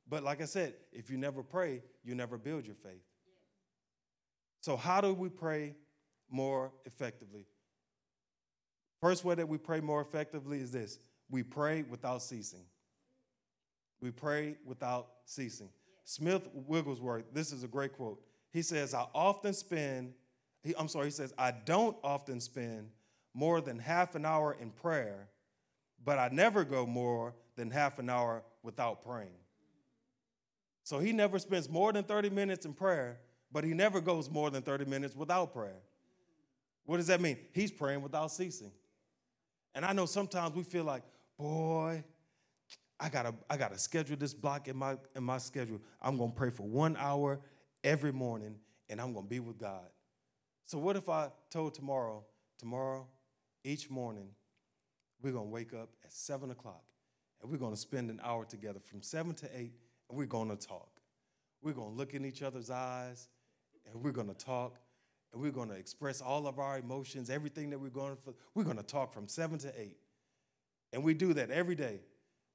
[0.09, 3.03] But like I said, if you never pray, you never build your faith.
[4.59, 5.75] So, how do we pray
[6.29, 7.45] more effectively?
[9.01, 12.65] First way that we pray more effectively is this we pray without ceasing.
[14.01, 15.69] We pray without ceasing.
[16.03, 18.21] Smith Wigglesworth, this is a great quote.
[18.51, 20.13] He says, I often spend,
[20.61, 22.89] he, I'm sorry, he says, I don't often spend
[23.33, 25.27] more than half an hour in prayer,
[26.03, 29.37] but I never go more than half an hour without praying.
[30.83, 33.19] So he never spends more than 30 minutes in prayer,
[33.51, 35.81] but he never goes more than 30 minutes without prayer.
[36.85, 37.37] What does that mean?
[37.53, 38.71] He's praying without ceasing.
[39.73, 41.03] And I know sometimes we feel like,
[41.37, 42.03] boy,
[42.99, 45.81] I gotta, I gotta schedule this block in my in my schedule.
[46.01, 47.39] I'm gonna pray for one hour
[47.83, 48.55] every morning,
[48.89, 49.87] and I'm gonna be with God.
[50.65, 52.19] So what if I told Tamara,
[52.57, 53.01] Tamara,
[53.63, 54.27] each morning,
[55.23, 56.83] we're gonna wake up at seven o'clock
[57.41, 59.73] and we're gonna spend an hour together from seven to eight,
[60.09, 61.01] and we're gonna talk.
[61.61, 63.29] We're gonna look in each other's eyes
[63.85, 64.75] and we're gonna talk
[65.31, 68.33] and we're gonna express all of our emotions, everything that we're going for.
[68.53, 69.97] We're gonna talk from seven to eight.
[70.91, 72.01] And we do that every day.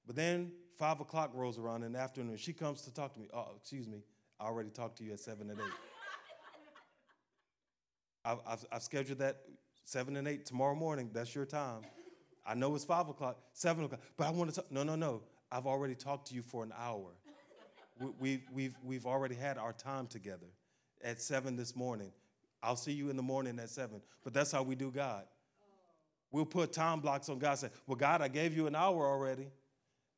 [0.06, 2.36] But then five o'clock rolls around in the afternoon.
[2.36, 3.28] She comes to talk to me.
[3.34, 4.04] Oh, excuse me.
[4.38, 5.66] I already talked to you at seven and eight.
[8.24, 9.38] I've, I've, I've, scheduled that
[9.84, 11.10] seven and eight tomorrow morning.
[11.12, 11.82] That's your time.
[12.48, 14.72] I know it's five o'clock, seven o'clock, but I want to talk.
[14.72, 15.22] No, no, no.
[15.52, 17.10] I've already talked to you for an hour.
[18.00, 20.46] We, we've, we've, we've already had our time together
[21.04, 22.10] at seven this morning.
[22.62, 24.00] I'll see you in the morning at seven.
[24.24, 25.24] But that's how we do God.
[26.30, 27.58] We'll put time blocks on God.
[27.58, 29.48] Say, well, God, I gave you an hour already.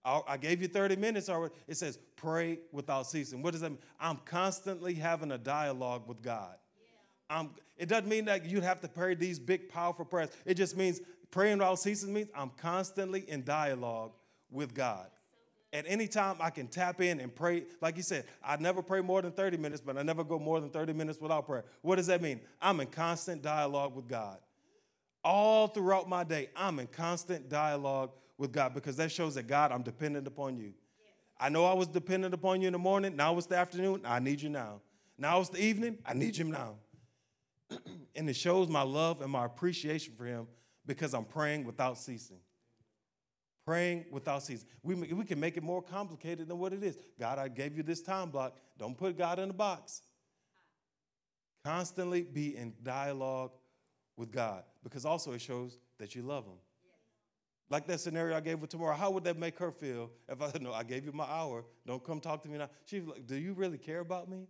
[0.03, 1.55] I gave you 30 minutes already.
[1.69, 3.43] It says, pray without ceasing.
[3.43, 3.79] What does that mean?
[4.01, 6.55] I'm constantly having a dialogue with God.
[7.31, 7.45] Yeah.
[7.77, 10.31] it doesn't mean that you have to pray these big, powerful prayers.
[10.47, 14.13] It just means praying without ceasing means I'm constantly in dialogue
[14.51, 15.07] with God.
[15.73, 17.63] At any time, I can tap in and pray.
[17.81, 20.61] Like you said, I never pray more than 30 minutes, but I never go more
[20.61, 21.65] than 30 minutes without prayer.
[21.83, 22.41] What does that mean?
[22.61, 24.39] I'm in constant dialogue with God.
[25.23, 29.71] All throughout my day, I'm in constant dialogue with God because that shows that God,
[29.71, 30.73] I'm dependent upon you.
[31.39, 33.15] I know I was dependent upon you in the morning.
[33.15, 34.03] Now it's the afternoon.
[34.05, 34.81] I need you now.
[35.19, 35.99] Now it's the evening.
[36.05, 36.75] I need you now.
[38.17, 40.49] and it shows my love and my appreciation for Him
[40.87, 42.39] because I'm praying without ceasing.
[43.67, 44.67] Praying without ceasing.
[44.83, 46.99] We, we can make it more complicated than what it is.
[47.19, 48.57] God, I gave you this time block.
[48.79, 50.03] Don't put God in a box.
[51.65, 53.53] Constantly be in dialogue
[54.17, 56.59] with God because also it shows that you love Him.
[57.69, 60.49] Like that scenario I gave her tomorrow, how would that make her feel if I
[60.53, 61.65] said, No, I gave you my hour.
[61.87, 62.69] Don't come talk to me now.
[62.85, 64.47] She's like, Do you really care about me?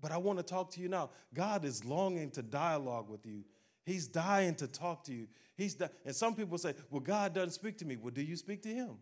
[0.00, 1.10] But I want to talk to you now.
[1.34, 3.44] God is longing to dialogue with you.
[3.88, 5.28] He's dying to talk to you.
[5.56, 7.96] He's di- and some people say, Well, God doesn't speak to me.
[7.96, 8.98] Well, do you speak to him?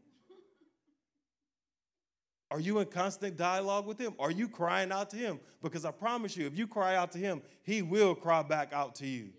[2.52, 4.14] Are you in constant dialogue with him?
[4.20, 5.40] Are you crying out to him?
[5.60, 8.94] Because I promise you, if you cry out to him, he will cry back out
[8.96, 9.30] to you.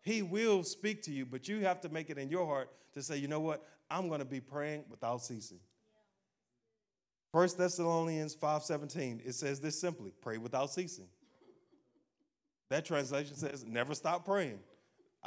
[0.00, 3.02] He will speak to you, but you have to make it in your heart to
[3.02, 3.62] say, you know what?
[3.90, 5.60] I'm going to be praying without ceasing.
[7.30, 11.08] First Thessalonians 5:17, it says this simply: pray without ceasing.
[12.70, 14.60] That translation says never stop praying.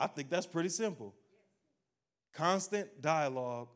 [0.01, 1.13] I think that's pretty simple.
[2.33, 3.67] Constant dialogue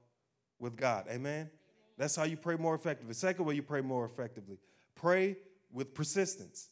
[0.59, 1.05] with God.
[1.07, 1.51] Amen.
[1.99, 3.13] That's how you pray more effectively.
[3.13, 4.57] Second way you pray more effectively.
[4.95, 5.38] Pray
[5.71, 6.69] with persistence.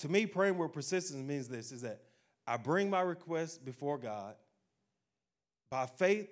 [0.00, 2.02] To me, praying with persistence means this is that
[2.44, 4.34] I bring my request before God.
[5.70, 6.28] By faith,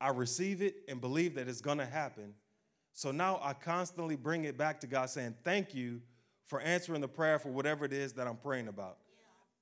[0.00, 2.34] I receive it and believe that it's going to happen.
[2.92, 6.00] So now I constantly bring it back to God saying, Thank you
[6.46, 8.98] for answering the prayer for whatever it is that I'm praying about.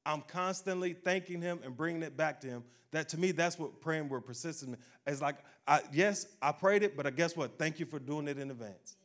[0.05, 2.65] I'm constantly thanking Him and bringing it back to Him.
[2.93, 5.37] That to me, that's what praying with persistence is like.
[5.67, 7.59] I, yes, I prayed it, but I guess what?
[7.59, 8.97] Thank you for doing it in advance.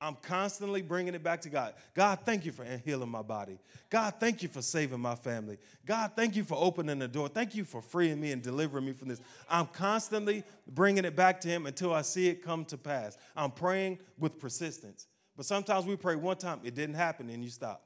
[0.00, 1.74] I'm constantly bringing it back to God.
[1.94, 3.58] God, thank you for healing my body.
[3.88, 5.56] God, thank you for saving my family.
[5.86, 7.28] God, thank you for opening the door.
[7.28, 9.20] Thank you for freeing me and delivering me from this.
[9.48, 13.16] I'm constantly bringing it back to Him until I see it come to pass.
[13.34, 15.06] I'm praying with persistence.
[15.36, 17.82] But sometimes we pray one time, it didn't happen, and you stop.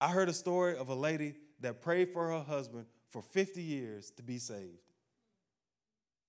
[0.00, 4.10] I heard a story of a lady that prayed for her husband for 50 years
[4.16, 4.78] to be saved.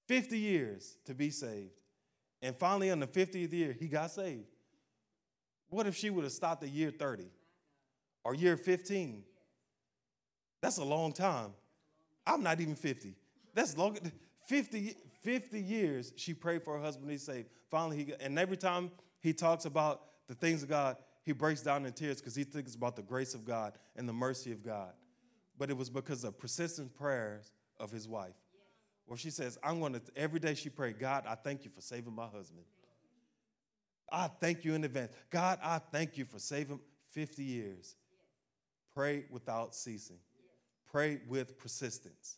[0.07, 1.71] 50 years to be saved.
[2.41, 4.45] And finally, in the 50th year, he got saved.
[5.69, 7.25] What if she would have stopped at year 30
[8.23, 9.23] or year 15?
[10.61, 11.51] That's a long time.
[12.25, 13.15] I'm not even 50.
[13.53, 13.97] That's long.
[14.45, 17.49] 50, 50 years she prayed for her husband to be saved.
[17.69, 21.61] Finally, he got, and every time he talks about the things of God, he breaks
[21.61, 24.63] down in tears because he thinks about the grace of God and the mercy of
[24.63, 24.93] God.
[25.57, 28.37] But it was because of persistent prayers of his wife
[29.07, 31.81] where she says, I'm going to, every day she prayed, God, I thank you for
[31.81, 32.63] saving my husband.
[34.09, 35.11] I thank you in advance.
[35.29, 36.79] God, I thank you for saving
[37.11, 37.97] 50 years.
[38.93, 40.19] Pray without ceasing.
[40.89, 42.37] Pray with persistence.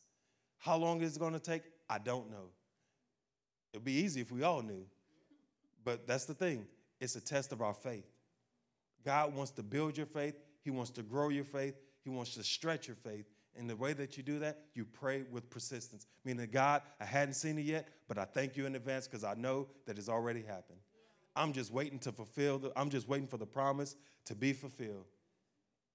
[0.57, 1.61] How long is it going to take?
[1.87, 2.49] I don't know.
[3.71, 4.87] It'd be easy if we all knew.
[5.83, 6.65] But that's the thing
[6.99, 8.09] it's a test of our faith.
[9.05, 12.43] God wants to build your faith, He wants to grow your faith, He wants to
[12.43, 13.25] stretch your faith.
[13.57, 16.05] And the way that you do that, you pray with persistence.
[16.23, 19.33] Meaning, God, I hadn't seen it yet, but I thank you in advance because I
[19.33, 20.79] know that it's already happened.
[21.35, 25.05] I'm just waiting to fulfill, the, I'm just waiting for the promise to be fulfilled.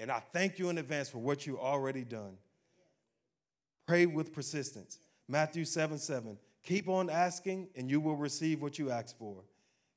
[0.01, 2.37] And I thank you in advance for what you already done.
[3.87, 4.99] Pray with persistence.
[5.29, 6.37] Matthew 7 7.
[6.64, 9.37] Keep on asking, and you will receive what you ask for.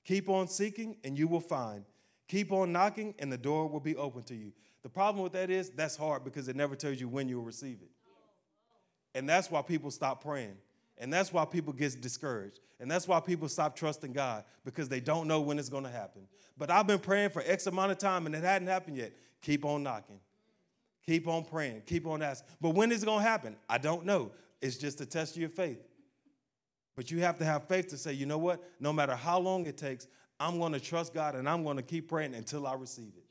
[0.04, 1.86] Keep on seeking, and you will find.
[2.28, 4.52] Keep on knocking, and the door will be open to you.
[4.84, 7.80] The problem with that is that's hard because it never tells you when you'll receive
[7.82, 7.90] it.
[9.16, 10.58] And that's why people stop praying.
[10.98, 12.60] And that's why people get discouraged.
[12.80, 15.90] And that's why people stop trusting God because they don't know when it's going to
[15.90, 16.28] happen.
[16.58, 19.14] But I've been praying for X amount of time and it hadn't happened yet.
[19.42, 20.20] Keep on knocking.
[21.06, 21.84] Keep on praying.
[21.86, 22.48] Keep on asking.
[22.60, 23.56] But when is it going to happen?
[23.70, 24.32] I don't know.
[24.62, 25.80] It's just a test of your faith.
[26.96, 28.64] But you have to have faith to say, you know what?
[28.80, 30.08] No matter how long it takes,
[30.40, 33.28] I'm going to trust God and I'm going to keep praying until I receive it.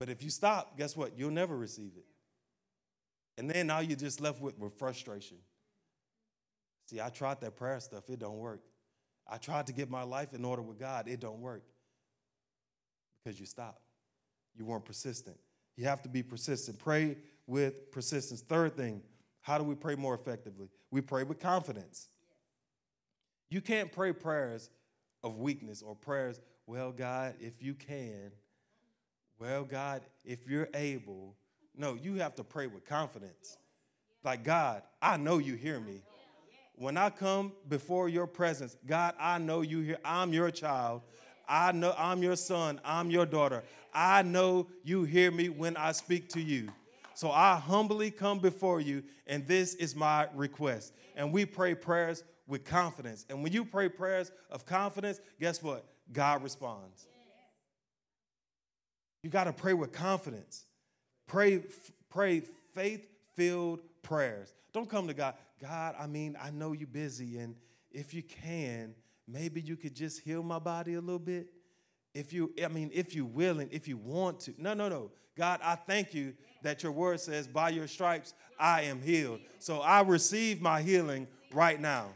[0.00, 1.16] But if you stop, guess what?
[1.16, 2.06] You'll never receive it.
[3.36, 5.36] And then now you're just left with, with frustration.
[6.86, 8.62] See, I tried that prayer stuff, it don't work.
[9.28, 11.62] I tried to get my life in order with God, it don't work.
[13.22, 13.82] Because you stopped.
[14.56, 15.36] You weren't persistent.
[15.76, 16.78] You have to be persistent.
[16.78, 18.40] Pray with persistence.
[18.40, 19.02] Third thing,
[19.42, 20.68] how do we pray more effectively?
[20.90, 22.08] We pray with confidence.
[23.50, 24.70] You can't pray prayers
[25.22, 28.30] of weakness or prayers, well, God, if you can,
[29.38, 31.34] well, God, if you're able,
[31.76, 33.56] no, you have to pray with confidence.
[34.22, 36.02] Like, God, I know you hear me.
[36.74, 39.98] When I come before your presence, God, I know you hear.
[40.04, 41.02] I'm your child.
[41.48, 42.80] I know I'm your son.
[42.84, 43.62] I'm your daughter.
[43.92, 46.70] I know you hear me when I speak to you.
[47.14, 50.94] So I humbly come before you, and this is my request.
[51.16, 53.24] And we pray prayers with confidence.
[53.30, 55.86] And when you pray prayers of confidence, guess what?
[56.12, 57.06] God responds.
[59.22, 60.64] You got to pray with confidence.
[61.26, 61.62] Pray,
[62.08, 62.42] pray
[62.74, 64.52] faith filled prayers.
[64.72, 67.54] Don't come to God, God, I mean, I know you're busy, and
[67.92, 68.94] if you can,
[69.28, 71.48] maybe you could just heal my body a little bit.
[72.14, 74.54] If you, I mean, if you're willing, if you want to.
[74.58, 75.10] No, no, no.
[75.36, 79.40] God, I thank you that your word says, by your stripes, I am healed.
[79.58, 82.08] So I receive my healing right now.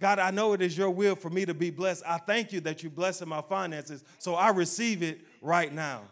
[0.00, 2.02] God, I know it is your will for me to be blessed.
[2.06, 6.02] I thank you that you're blessing my finances, so I receive it right now.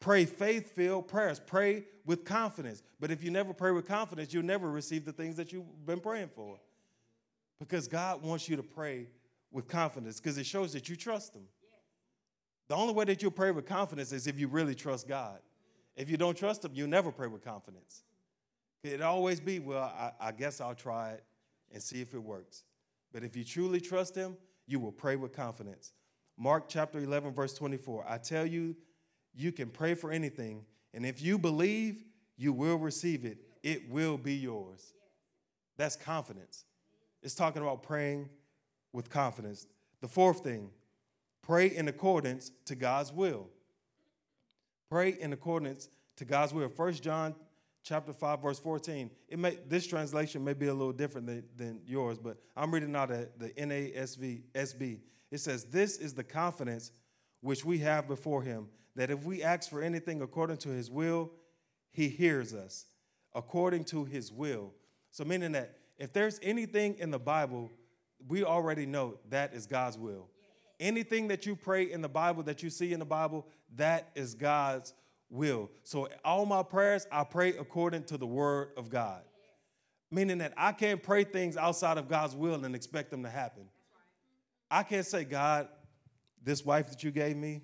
[0.00, 1.40] Pray faith filled prayers.
[1.40, 2.82] Pray with confidence.
[3.00, 6.00] But if you never pray with confidence, you'll never receive the things that you've been
[6.00, 6.58] praying for.
[7.58, 9.08] Because God wants you to pray
[9.50, 11.42] with confidence because it shows that you trust Him.
[12.68, 15.38] The only way that you'll pray with confidence is if you really trust God.
[15.96, 18.02] If you don't trust Him, you'll never pray with confidence.
[18.82, 21.24] It'll always be, well, I, I guess I'll try it
[21.72, 22.64] and see if it works.
[23.12, 25.92] But if you truly trust him, you will pray with confidence.
[26.38, 28.06] Mark chapter 11, verse 24.
[28.08, 28.74] I tell you,
[29.34, 30.64] you can pray for anything,
[30.94, 32.04] and if you believe,
[32.36, 33.38] you will receive it.
[33.62, 34.94] It will be yours.
[35.76, 36.64] That's confidence.
[37.22, 38.28] It's talking about praying
[38.92, 39.66] with confidence.
[40.00, 40.70] The fourth thing,
[41.42, 43.48] pray in accordance to God's will.
[44.90, 46.68] Pray in accordance to God's will.
[46.68, 47.34] First John
[47.82, 49.10] chapter 5, verse 14.
[49.28, 52.94] It may, this translation may be a little different than, than yours, but I'm reading
[52.96, 55.00] out the, the NASV SB.
[55.30, 56.92] It says, This is the confidence
[57.40, 61.32] which we have before him, that if we ask for anything according to his will,
[61.90, 62.86] he hears us
[63.34, 64.72] according to his will.
[65.10, 67.70] So, meaning that if there's anything in the Bible
[68.28, 70.28] we already know that is God's will.
[70.80, 74.34] Anything that you pray in the Bible, that you see in the Bible, that is
[74.34, 74.94] God's
[75.32, 75.70] will.
[75.82, 79.22] So all my prayers, I pray according to the word of God.
[80.10, 83.64] Meaning that I can't pray things outside of God's will and expect them to happen.
[84.70, 85.68] I can't say, God,
[86.44, 87.62] this wife that you gave me,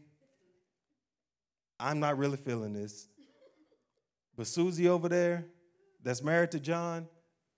[1.78, 3.06] I'm not really feeling this.
[4.34, 5.46] But Susie over there,
[6.02, 7.06] that's married to John,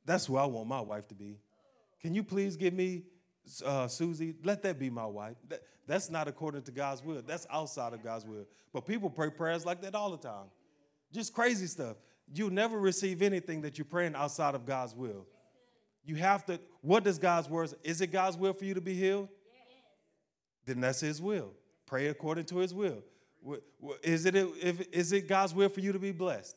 [0.04, 1.38] that's who I want my wife to be.
[2.00, 3.04] Can you please give me
[3.64, 4.34] uh, Susie?
[4.44, 5.36] Let that be my wife.
[5.48, 7.22] That, that's not according to God's will.
[7.26, 8.46] That's outside of God's will.
[8.72, 10.46] But people pray prayers like that all the time.
[11.12, 11.96] Just crazy stuff.
[12.32, 15.26] You never receive anything that you're praying outside of God's will.
[16.05, 17.76] You have to, what does God's word say?
[17.82, 19.28] Is it God's will for you to be healed?
[20.66, 21.53] Then that's his will.
[21.86, 23.03] Pray according to his will.
[24.03, 26.57] Is it, if, is it God's will for you to be blessed?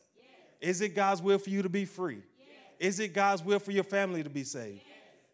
[0.61, 2.21] Is it God's will for you to be free?
[2.79, 4.81] Is it God's will for your family to be saved?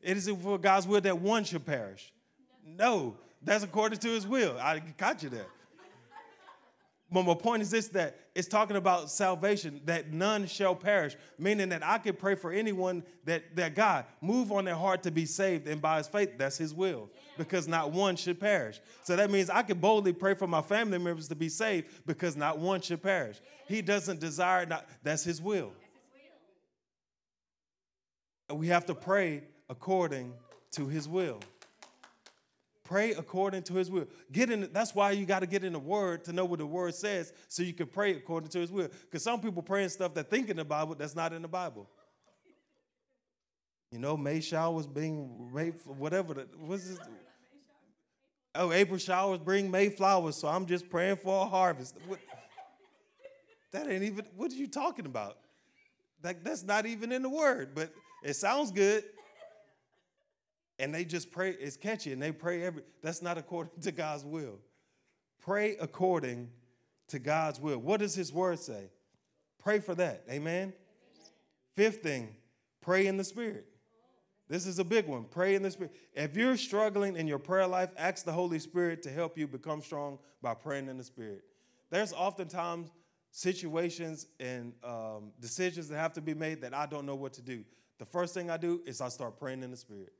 [0.01, 2.13] Is it for God's will that one should perish?
[2.65, 4.57] No, that's according to his will.
[4.59, 5.47] I got you there.
[7.11, 11.69] But my point is this that it's talking about salvation, that none shall perish, meaning
[11.69, 15.25] that I can pray for anyone that, that God move on their heart to be
[15.25, 18.79] saved, and by his faith, that's his will, because not one should perish.
[19.03, 22.37] So that means I can boldly pray for my family members to be saved because
[22.37, 23.39] not one should perish.
[23.67, 25.71] He doesn't desire not that's his will.
[28.53, 30.33] We have to pray according
[30.71, 31.39] to his will.
[32.83, 34.07] Pray according to his will.
[34.31, 36.65] Get in, that's why you got to get in the word to know what the
[36.65, 38.87] word says so you can pray according to his will.
[38.87, 41.87] Because some people praying stuff that think in the Bible that's not in the Bible.
[43.91, 46.33] You know, May showers being made whatever.
[46.33, 46.99] The, what's this?
[48.55, 51.95] Oh, April showers bring May flowers, so I'm just praying for a harvest.
[52.07, 52.19] What,
[53.71, 55.37] that ain't even, what are you talking about?
[56.23, 57.93] That, that's not even in the word, but
[58.23, 59.03] it sounds good
[60.79, 64.23] and they just pray, it's catchy, and they pray every, that's not according to God's
[64.23, 64.59] will.
[65.41, 66.49] Pray according
[67.09, 67.77] to God's will.
[67.77, 68.89] What does his word say?
[69.59, 70.23] Pray for that.
[70.29, 70.73] Amen.
[71.75, 72.35] Fifth thing,
[72.81, 73.65] pray in the spirit.
[74.47, 75.25] This is a big one.
[75.25, 75.93] Pray in the spirit.
[76.13, 79.81] If you're struggling in your prayer life, ask the Holy Spirit to help you become
[79.81, 81.43] strong by praying in the spirit.
[81.91, 82.89] There's oftentimes
[83.31, 87.41] situations and um, decisions that have to be made that I don't know what to
[87.43, 87.63] do.
[87.99, 90.13] The first thing I do is I start praying in the spirit.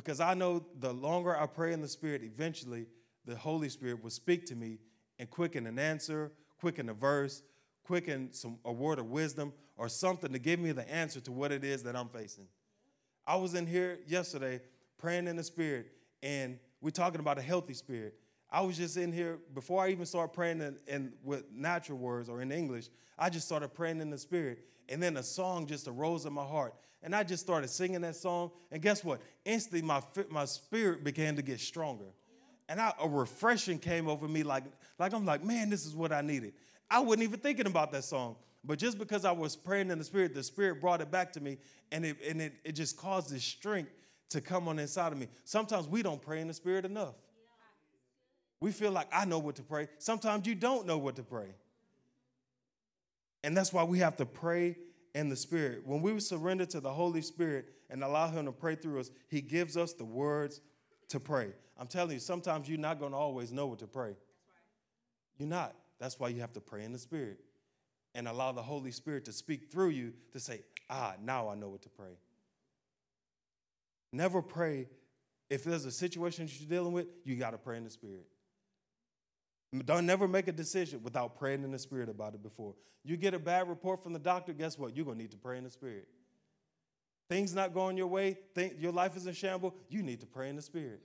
[0.00, 2.86] Because I know the longer I pray in the Spirit, eventually
[3.26, 4.78] the Holy Spirit will speak to me
[5.18, 7.42] and quicken an answer, quicken a verse,
[7.84, 11.52] quicken some, a word of wisdom, or something to give me the answer to what
[11.52, 12.46] it is that I'm facing.
[13.26, 14.62] I was in here yesterday
[14.96, 15.92] praying in the Spirit,
[16.22, 18.14] and we're talking about a healthy spirit.
[18.50, 22.30] I was just in here before I even started praying in, in, with natural words
[22.30, 22.88] or in English.
[23.18, 26.46] I just started praying in the Spirit, and then a song just arose in my
[26.46, 28.50] heart, and I just started singing that song.
[28.70, 29.20] And guess what?
[29.44, 32.04] Instantly, my, my spirit began to get stronger.
[32.68, 34.64] And I, a refreshing came over me like,
[34.98, 36.52] like I'm like, man, this is what I needed.
[36.90, 38.36] I wasn't even thinking about that song.
[38.62, 41.40] But just because I was praying in the spirit, the spirit brought it back to
[41.40, 41.58] me.
[41.90, 43.90] And it, and it, it just caused this strength
[44.28, 45.28] to come on inside of me.
[45.44, 47.14] Sometimes we don't pray in the spirit enough.
[48.60, 49.88] We feel like I know what to pray.
[49.98, 51.48] Sometimes you don't know what to pray.
[53.42, 54.76] And that's why we have to pray
[55.14, 55.86] in the Spirit.
[55.86, 59.40] When we surrender to the Holy Spirit and allow Him to pray through us, He
[59.40, 60.60] gives us the words
[61.08, 61.52] to pray.
[61.78, 64.14] I'm telling you, sometimes you're not going to always know what to pray.
[65.38, 65.74] You're not.
[65.98, 67.40] That's why you have to pray in the Spirit
[68.14, 71.68] and allow the Holy Spirit to speak through you to say, ah, now I know
[71.68, 72.18] what to pray.
[74.12, 74.88] Never pray.
[75.48, 78.26] If there's a situation you're dealing with, you got to pray in the Spirit.
[79.84, 82.74] Don't never make a decision without praying in the spirit about it before.
[83.04, 84.96] You get a bad report from the doctor, guess what?
[84.96, 86.08] You're gonna need to pray in the spirit.
[87.28, 90.48] Things not going your way, think your life is in shambles, you need to pray
[90.48, 91.00] in the spirit.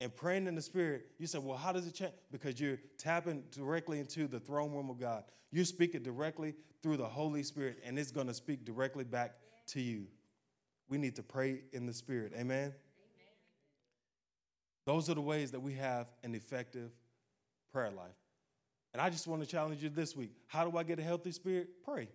[0.00, 2.12] And praying in the spirit, you say, well, how does it change?
[2.30, 5.24] Because you're tapping directly into the throne room of God.
[5.50, 9.34] You're speaking directly through the Holy Spirit, and it's gonna speak directly back
[9.68, 10.06] to you.
[10.88, 12.32] We need to pray in the spirit.
[12.34, 12.46] Amen.
[12.58, 12.72] Amen.
[14.86, 16.92] Those are the ways that we have an effective
[17.72, 18.16] prayer life.
[18.92, 20.32] And I just want to challenge you this week.
[20.46, 21.68] How do I get a healthy spirit?
[21.84, 22.08] Pray.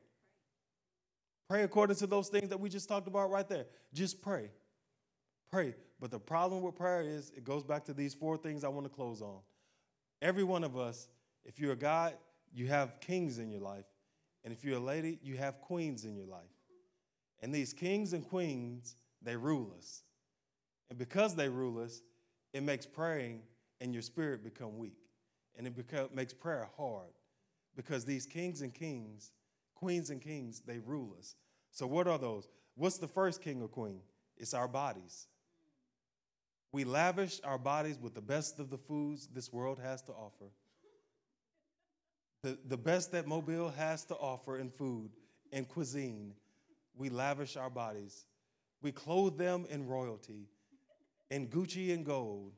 [1.48, 3.66] Pray according to those things that we just talked about right there.
[3.94, 4.50] Just pray.
[5.52, 5.76] Pray.
[6.00, 8.86] But the problem with prayer is it goes back to these four things I want
[8.86, 9.40] to close on.
[10.22, 11.08] Every one of us,
[11.46, 12.14] if you're a guy,
[12.54, 13.86] you have kings in your life.
[14.44, 16.42] And if you're a lady, you have queens in your life.
[17.42, 20.04] And these kings and queens, they rule us.
[20.90, 22.02] And because they rule us,
[22.54, 23.42] it makes praying
[23.82, 25.05] and your spirit become weak
[25.58, 27.12] and it makes prayer hard
[27.76, 29.32] because these kings and kings,
[29.76, 31.36] queens and kings, they rule us.
[31.72, 32.48] So, what are those?
[32.76, 34.02] What's the first king or queen?
[34.38, 35.28] It's our bodies.
[36.72, 40.52] We lavish our bodies with the best of the foods this world has to offer.
[42.44, 45.12] The, the best that Mobile has to offer in food
[45.54, 46.34] and cuisine.
[46.96, 48.26] We lavish our bodies.
[48.82, 50.50] We clothe them in royalty,
[51.32, 52.54] in Gucci and gold.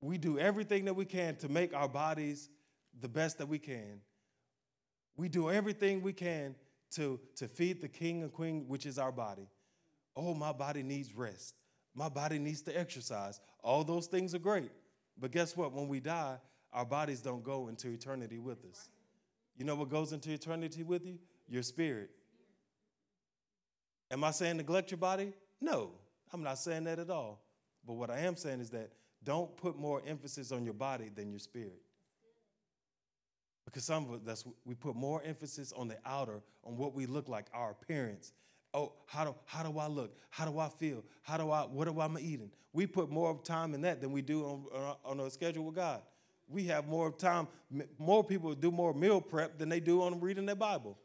[0.00, 2.48] We do everything that we can to make our bodies
[3.00, 4.00] the best that we can.
[5.16, 6.54] We do everything we can
[6.92, 9.48] to, to feed the king and queen, which is our body.
[10.14, 11.54] Oh, my body needs rest.
[11.94, 13.40] My body needs to exercise.
[13.62, 14.70] All those things are great.
[15.18, 15.72] But guess what?
[15.72, 16.36] When we die,
[16.72, 18.90] our bodies don't go into eternity with us.
[19.56, 21.18] You know what goes into eternity with you?
[21.48, 22.10] Your spirit.
[24.10, 25.32] Am I saying neglect your body?
[25.60, 25.92] No,
[26.32, 27.40] I'm not saying that at all.
[27.86, 28.90] But what I am saying is that
[29.26, 31.82] don't put more emphasis on your body than your spirit.
[33.66, 37.28] Because some of us, we put more emphasis on the outer, on what we look
[37.28, 38.32] like, our appearance.
[38.72, 40.16] Oh, how do, how do I look?
[40.30, 41.02] How do I feel?
[41.22, 42.50] How do I, what am I eating?
[42.72, 46.02] We put more time in that than we do on, on a schedule with God.
[46.48, 47.48] We have more time,
[47.98, 50.96] more people do more meal prep than they do on reading their Bible.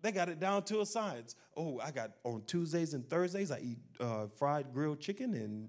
[0.00, 1.34] They got it down to a science.
[1.56, 5.68] Oh, I got on Tuesdays and Thursdays, I eat uh, fried grilled chicken, and,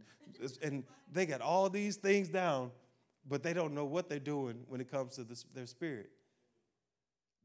[0.61, 2.71] and they got all these things down,
[3.27, 6.11] but they don't know what they're doing when it comes to this, their spirit.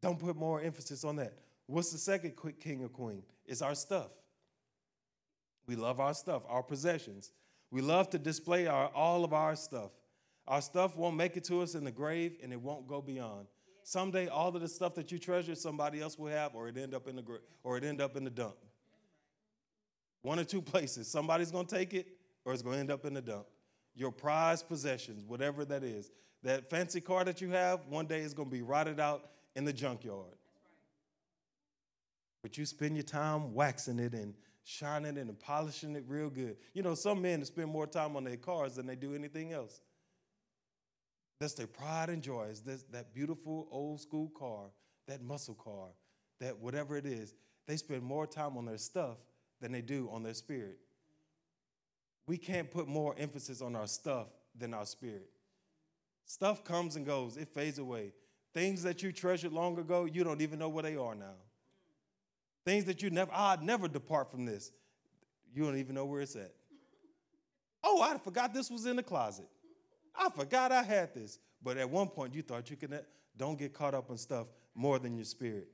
[0.03, 1.33] Don't put more emphasis on that.
[1.67, 3.23] What's the second quick king or queen?
[3.47, 4.11] It's our stuff.
[5.67, 7.33] We love our stuff, our possessions.
[7.71, 9.93] We love to display our, all of our stuff.
[10.47, 13.47] Our stuff won't make it to us in the grave and it won't go beyond.
[13.87, 16.95] Someday, all of the stuff that you treasure, somebody else will have, or it end
[16.95, 18.57] up in the or it end up in the dump.
[20.23, 21.07] One or two places.
[21.07, 22.09] Somebody's gonna take it,
[22.47, 23.45] or it's gonna end up in the dump.
[23.95, 26.11] Your prized possessions, whatever that is.
[26.43, 29.73] That fancy car that you have, one day is gonna be rotted out in the
[29.73, 30.39] junkyard.
[32.43, 36.57] But you spend your time waxing it and shining it and polishing it real good.
[36.73, 39.83] You know, some men spend more time on their cars than they do anything else.
[41.45, 42.45] That's their pride and joy.
[42.45, 44.71] Is this, that beautiful old school car,
[45.07, 45.89] that muscle car,
[46.41, 47.35] that whatever it is.
[47.67, 49.19] They spend more time on their stuff
[49.61, 50.79] than they do on their spirit.
[52.27, 54.29] We can't put more emphasis on our stuff
[54.59, 55.29] than our spirit.
[56.25, 58.15] Stuff comes and goes, it fades away.
[58.55, 61.37] Things that you treasured long ago, you don't even know where they are now.
[62.65, 64.73] Things that you never, I'd never depart from this.
[65.55, 66.55] You don't even know where it's at.
[67.83, 69.45] Oh, I forgot this was in the closet.
[70.17, 71.39] I forgot I had this.
[71.63, 73.05] But at one point, you thought you could,
[73.37, 75.69] don't get caught up in stuff more than your spirit.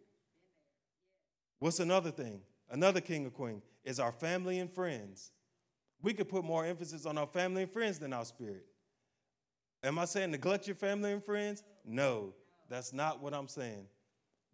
[1.58, 2.40] What's another thing?
[2.70, 5.32] Another king or queen is our family and friends.
[6.00, 8.64] We could put more emphasis on our family and friends than our spirit.
[9.82, 11.62] Am I saying neglect your family and friends?
[11.84, 12.34] No.
[12.68, 13.86] That's not what I'm saying.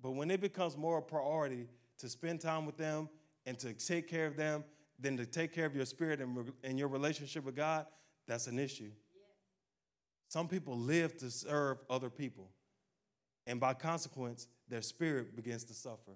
[0.02, 1.68] But when it becomes more a priority
[1.98, 3.08] to spend time with them
[3.44, 4.64] and to take care of them
[4.98, 7.86] than to take care of your spirit and, and your relationship with God,
[8.26, 8.90] that's an issue.
[10.36, 12.50] Some people live to serve other people,
[13.46, 16.12] and by consequence, their spirit begins to suffer.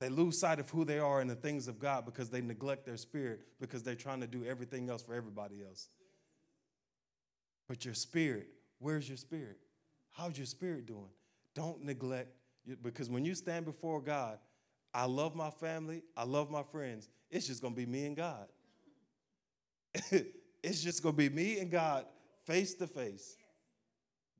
[0.00, 2.84] They lose sight of who they are and the things of God because they neglect
[2.84, 5.88] their spirit because they're trying to do everything else for everybody else.
[7.70, 8.48] But your spirit,
[8.80, 9.56] where's your spirit?
[10.10, 11.08] How's your spirit doing?
[11.54, 12.36] Don't neglect,
[12.82, 14.36] because when you stand before God,
[14.92, 17.08] I love my family, I love my friends.
[17.30, 18.46] It's just gonna be me and God.
[20.62, 22.04] it's just gonna be me and God
[22.46, 23.36] face to face.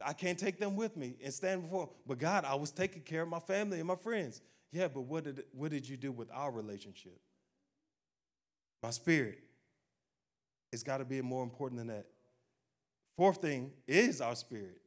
[0.05, 1.91] I can't take them with me and stand before.
[2.07, 4.41] But God, I was taking care of my family and my friends.
[4.73, 7.21] Yeah, but what did what did you do with our relationship?
[8.83, 9.39] My spirit.
[10.73, 12.07] It's got to be more important than that.
[13.17, 14.81] Fourth thing is our spirit.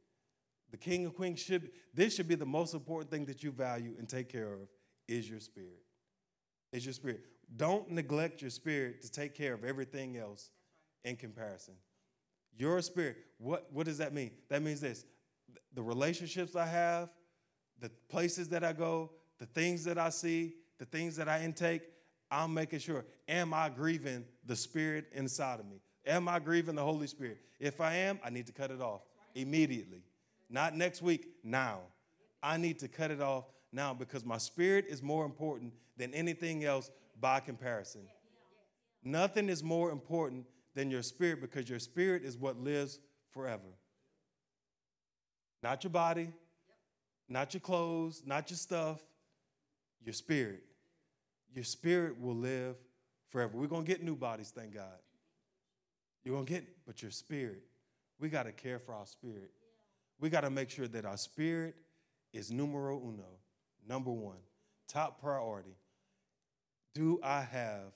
[0.72, 3.94] The king and queen should, this should be the most important thing that you value
[3.98, 4.68] and take care of
[5.06, 5.82] is your spirit.
[6.72, 7.20] Is your spirit.
[7.56, 10.50] Don't neglect your spirit to take care of everything else
[11.04, 11.74] in comparison.
[12.56, 14.30] Your spirit, what, what does that mean?
[14.48, 15.04] That means this
[15.74, 17.10] the relationships I have,
[17.80, 21.82] the places that I go, the things that I see, the things that I intake,
[22.30, 25.80] I'm making sure, am I grieving the spirit inside of me?
[26.06, 27.38] Am I grieving the Holy Spirit?
[27.60, 29.02] If I am, I need to cut it off
[29.34, 30.02] immediately.
[30.48, 31.80] Not next week, now.
[32.42, 36.64] I need to cut it off now because my spirit is more important than anything
[36.64, 36.90] else
[37.20, 38.02] by comparison.
[39.02, 40.46] Nothing is more important
[40.76, 43.00] than your spirit because your spirit is what lives
[43.32, 43.74] forever.
[45.64, 46.30] Not your body,
[47.28, 49.00] not your clothes, not your stuff,
[50.04, 50.62] your spirit.
[51.52, 52.76] Your spirit will live
[53.30, 53.56] forever.
[53.56, 55.00] We're going to get new bodies, thank God.
[56.22, 57.64] You're going to get, but your spirit,
[58.20, 59.50] we got to care for our spirit
[60.18, 61.74] we got to make sure that our spirit
[62.32, 63.38] is numero uno,
[63.86, 64.38] number one,
[64.88, 65.76] top priority.
[66.94, 67.92] Do I have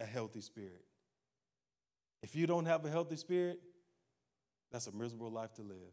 [0.00, 0.84] a healthy spirit?
[2.22, 3.60] If you don't have a healthy spirit,
[4.70, 5.92] that's a miserable life to live.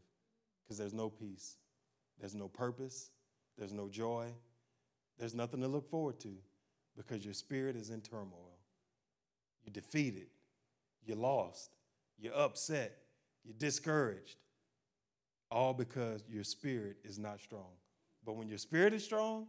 [0.64, 1.58] Because there's no peace,
[2.20, 3.10] there's no purpose,
[3.58, 4.28] there's no joy,
[5.18, 6.36] there's nothing to look forward to
[6.96, 8.58] because your spirit is in turmoil.
[9.64, 10.28] You're defeated,
[11.04, 11.72] you're lost,
[12.20, 12.96] you're upset,
[13.44, 14.38] you're discouraged,
[15.50, 17.72] all because your spirit is not strong.
[18.24, 19.48] But when your spirit is strong,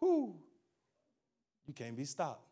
[0.00, 0.36] whoo,
[1.66, 2.49] you can't be stopped.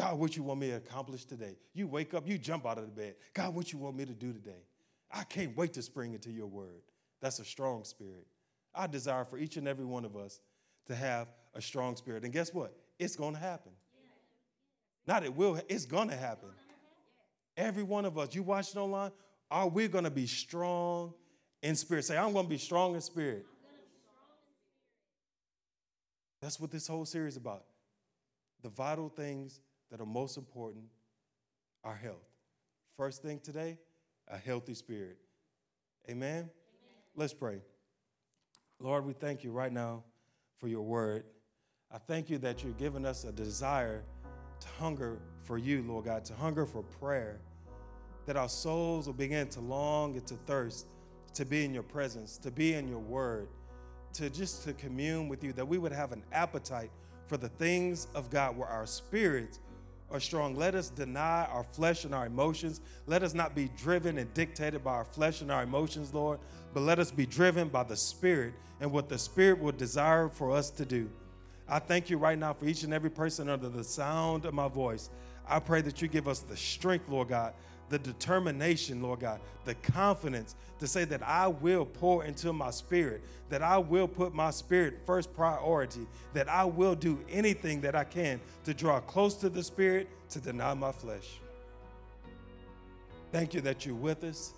[0.00, 1.58] God, what you want me to accomplish today?
[1.74, 3.16] You wake up, you jump out of the bed.
[3.34, 4.64] God, what you want me to do today?
[5.12, 6.80] I can't wait to spring into your word.
[7.20, 8.26] That's a strong spirit.
[8.74, 10.40] I desire for each and every one of us
[10.86, 12.24] to have a strong spirit.
[12.24, 12.74] And guess what?
[12.98, 13.72] It's going to happen.
[15.06, 16.48] Not it will, it's going to happen.
[17.58, 19.10] Every one of us, you watching online,
[19.50, 21.12] are we going to be strong
[21.62, 22.06] in spirit?
[22.06, 23.44] Say, I'm going to be strong in spirit.
[26.40, 27.64] That's what this whole series about.
[28.62, 29.60] The vital things
[29.90, 30.84] that are most important
[31.84, 32.28] are health.
[32.96, 33.78] First thing today,
[34.28, 35.16] a healthy spirit.
[36.08, 36.30] Amen?
[36.30, 36.48] Amen?
[37.16, 37.60] Let's pray.
[38.78, 40.04] Lord, we thank you right now
[40.58, 41.24] for your word.
[41.92, 44.04] I thank you that you're giving us a desire
[44.60, 47.40] to hunger for you, Lord God, to hunger for prayer,
[48.26, 50.86] that our souls will begin to long and to thirst
[51.34, 53.48] to be in your presence, to be in your word,
[54.12, 56.90] to just to commune with you, that we would have an appetite
[57.26, 59.60] for the things of God where our spirits
[60.10, 60.56] are strong.
[60.56, 62.80] Let us deny our flesh and our emotions.
[63.06, 66.40] Let us not be driven and dictated by our flesh and our emotions, Lord,
[66.74, 70.52] but let us be driven by the Spirit and what the Spirit will desire for
[70.52, 71.10] us to do.
[71.68, 74.66] I thank you right now for each and every person under the sound of my
[74.66, 75.10] voice.
[75.46, 77.54] I pray that you give us the strength, Lord God,
[77.90, 83.20] the determination, Lord God, the confidence to say that I will pour into my spirit,
[83.50, 88.04] that I will put my spirit first priority, that I will do anything that I
[88.04, 91.40] can to draw close to the spirit, to deny my flesh.
[93.32, 94.54] Thank you that you're with us.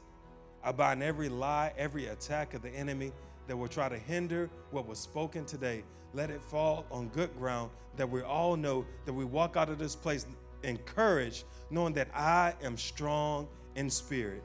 [0.62, 3.12] I bind every lie, every attack of the enemy
[3.48, 5.82] that will try to hinder what was spoken today.
[6.14, 9.78] Let it fall on good ground that we all know that we walk out of
[9.78, 10.26] this place
[10.62, 14.42] encouraged, knowing that I am strong in spirit.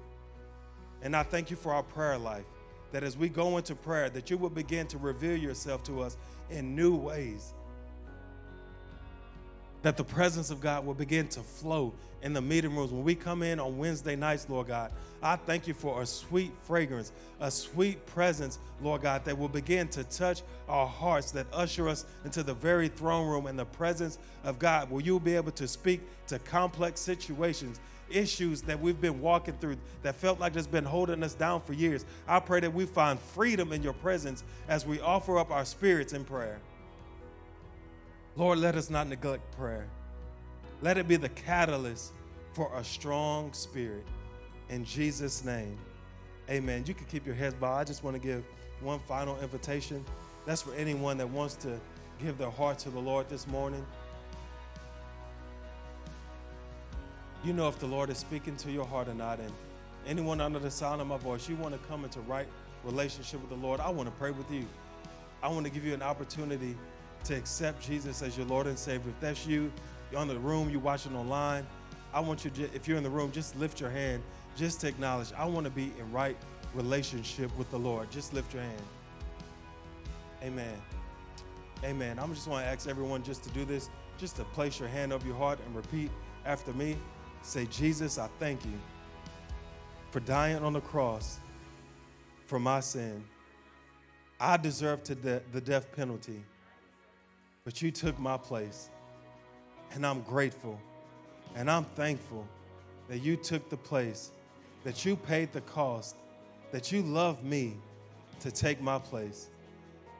[1.01, 2.45] And I thank you for our prayer life,
[2.91, 6.17] that as we go into prayer, that you will begin to reveal yourself to us
[6.49, 7.53] in new ways.
[9.83, 12.91] That the presence of God will begin to flow in the meeting rooms.
[12.91, 16.51] When we come in on Wednesday nights, Lord God, I thank you for a sweet
[16.63, 21.87] fragrance, a sweet presence, Lord God, that will begin to touch our hearts, that usher
[21.87, 25.51] us into the very throne room in the presence of God, where you'll be able
[25.51, 30.67] to speak to complex situations issues that we've been walking through that felt like it's
[30.67, 32.05] been holding us down for years.
[32.27, 36.13] I pray that we find freedom in your presence as we offer up our spirits
[36.13, 36.59] in prayer.
[38.37, 39.87] Lord, let us not neglect prayer.
[40.83, 42.13] Let it be the catalyst
[42.53, 44.05] for a strong spirit.
[44.69, 45.75] In Jesus' name,
[46.47, 46.83] amen.
[46.85, 47.77] You can keep your heads bowed.
[47.77, 48.43] I just want to give
[48.79, 50.05] one final invitation.
[50.45, 51.79] That's for anyone that wants to
[52.21, 53.83] give their heart to the Lord this morning.
[57.43, 59.39] You know if the Lord is speaking to your heart or not.
[59.39, 59.51] And
[60.05, 62.47] anyone under the sound of my voice, you want to come into right
[62.83, 64.67] relationship with the Lord, I want to pray with you.
[65.41, 66.75] I want to give you an opportunity
[67.25, 69.11] to accept Jesus as your Lord and Savior.
[69.11, 69.71] If that's you,
[70.11, 71.65] you're in the room, you're watching online,
[72.13, 74.23] I want you to, if you're in the room, just lift your hand
[74.55, 76.37] just to acknowledge, I want to be in right
[76.73, 78.09] relationship with the Lord.
[78.09, 78.81] Just lift your hand.
[80.43, 80.81] Amen.
[81.83, 82.17] Amen.
[82.19, 85.13] I'm just want to ask everyone just to do this, just to place your hand
[85.13, 86.09] over your heart and repeat
[86.45, 86.97] after me.
[87.43, 88.73] Say, Jesus, I thank you
[90.11, 91.39] for dying on the cross
[92.47, 93.23] for my sin.
[94.39, 96.43] I deserve to de- the death penalty,
[97.67, 98.89] but you took my place.
[99.91, 100.79] And I'm grateful
[101.53, 102.47] and I'm thankful
[103.09, 104.31] that you took the place,
[104.85, 106.15] that you paid the cost,
[106.71, 107.75] that you loved me
[108.39, 109.49] to take my place.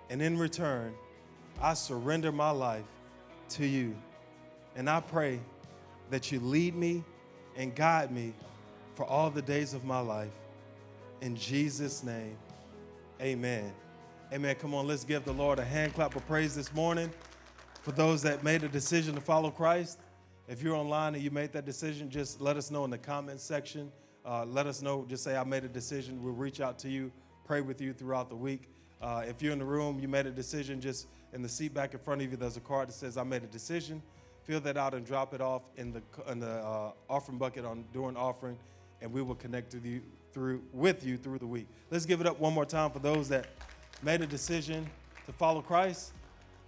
[0.10, 0.94] And in return,
[1.62, 2.84] I surrender my life
[3.52, 3.96] to you.
[4.76, 5.40] And I pray
[6.10, 7.02] that you lead me
[7.56, 8.34] and guide me
[8.96, 10.36] for all the days of my life.
[11.22, 12.36] In Jesus' name,
[13.22, 13.72] amen.
[14.34, 14.56] Amen.
[14.56, 17.10] Come on, let's give the Lord a hand clap of praise this morning
[17.82, 20.00] for those that made a decision to follow Christ.
[20.48, 23.44] If you're online and you made that decision, just let us know in the comments
[23.44, 23.92] section.
[24.26, 25.06] Uh, let us know.
[25.08, 26.24] Just say, I made a decision.
[26.24, 27.12] We'll reach out to you,
[27.46, 28.70] pray with you throughout the week.
[29.02, 31.94] Uh, if you're in the room, you made a decision, just in the seat back
[31.94, 34.02] in front of you, there's a card that says, I made a decision.
[34.44, 36.02] Fill that out and drop it off in the,
[36.32, 38.58] in the uh, offering bucket on during offering,
[39.02, 40.02] and we will connect with you
[40.32, 41.68] through with you through the week.
[41.92, 43.48] Let's give it up one more time for those that
[44.04, 44.88] made a decision
[45.26, 46.14] to follow Christ.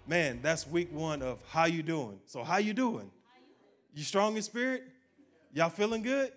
[0.10, 2.20] Man, that's week one of how you doing.
[2.26, 3.12] So how you doing?
[3.94, 4.82] You strong in spirit?
[5.54, 6.32] Y'all feeling good?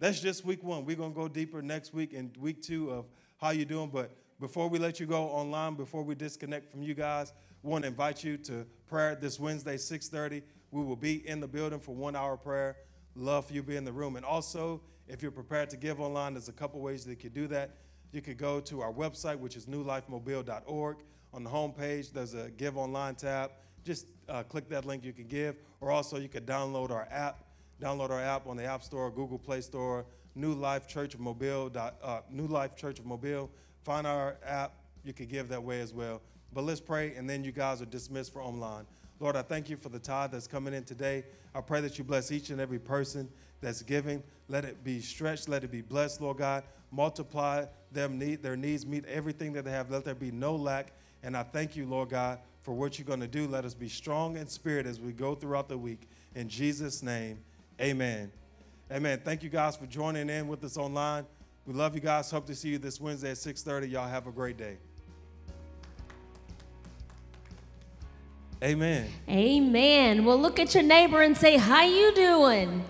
[0.00, 0.86] That's just week one.
[0.86, 3.04] We're gonna go deeper next week and week two of
[3.36, 3.90] how you doing.
[3.92, 7.88] But before we let you go online, before we disconnect from you guys, want to
[7.88, 10.42] invite you to prayer this Wednesday, 6:30.
[10.70, 12.78] We will be in the building for one hour prayer.
[13.16, 14.16] Love for you to be in the room.
[14.16, 17.34] And also, if you're prepared to give online, there's a couple ways that you could
[17.34, 17.76] do that.
[18.12, 20.96] You could go to our website, which is newlifemobile.org.
[21.34, 23.50] On the home page, there's a Give Online tab.
[23.84, 25.56] Just uh, click that link, you can give.
[25.80, 27.42] Or also, you could download our app.
[27.82, 30.06] Download our app on the App Store, Google Play Store,
[30.36, 33.50] New Life Church of Mobile, uh, New Life Church of Mobile.
[33.82, 34.74] Find our app.
[35.02, 36.22] You could give that way as well.
[36.52, 38.86] But let's pray, and then you guys are dismissed for online.
[39.18, 41.24] Lord, I thank you for the tithe that's coming in today.
[41.52, 43.28] I pray that you bless each and every person
[43.60, 44.22] that's giving.
[44.48, 45.48] Let it be stretched.
[45.48, 46.62] Let it be blessed, Lord God.
[46.92, 49.90] Multiply them need their needs, meet everything that they have.
[49.90, 50.92] Let there be no lack.
[51.24, 53.46] And I thank you, Lord God, for what you're going to do.
[53.48, 56.02] Let us be strong in spirit as we go throughout the week.
[56.34, 57.38] In Jesus' name,
[57.80, 58.30] amen.
[58.92, 59.20] Amen.
[59.24, 61.24] Thank you guys for joining in with us online.
[61.66, 62.30] We love you guys.
[62.30, 63.90] Hope to see you this Wednesday at 6:30.
[63.90, 64.76] Y'all have a great day.
[68.62, 69.08] Amen.
[69.28, 70.24] Amen.
[70.24, 72.84] Well, look at your neighbor and say, "How you doing?"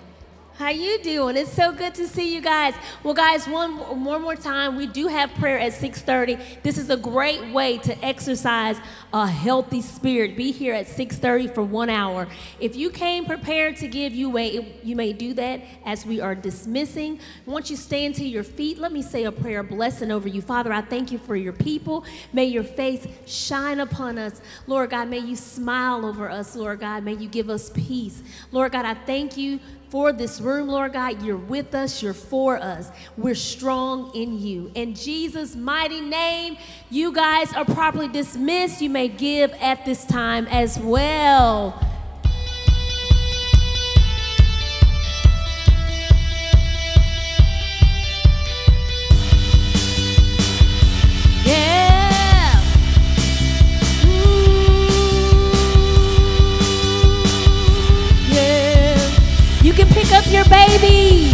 [0.57, 1.37] How you doing?
[1.37, 2.75] It's so good to see you guys.
[3.03, 6.63] Well, guys, one, one more time, we do have prayer at 6:30.
[6.63, 8.77] This is a great way to exercise
[9.13, 10.37] a healthy spirit.
[10.37, 12.29] Be here at 6:30 for one hour.
[12.61, 16.37] If you came prepared to give, you may you may do that as we are
[16.37, 17.19] dismissing.
[17.47, 20.41] Once you stand to your feet, let me say a prayer blessing over you.
[20.41, 22.05] Father, I thank you for your people.
[22.33, 24.41] May your face shine upon us.
[24.69, 27.03] Lord God, may you smile over us, Lord God.
[27.03, 28.23] May you give us peace.
[28.53, 29.59] Lord God, I thank you
[29.95, 31.23] for this room, Lord God.
[31.23, 32.91] You're with us, you're for us.
[33.17, 34.73] We're strong in you.
[34.75, 36.57] In Jesus' mighty name,
[36.91, 38.83] you guys are properly dismissed.
[38.83, 41.81] You may give at this time as well.
[51.45, 51.84] pick
[60.35, 61.34] your babies.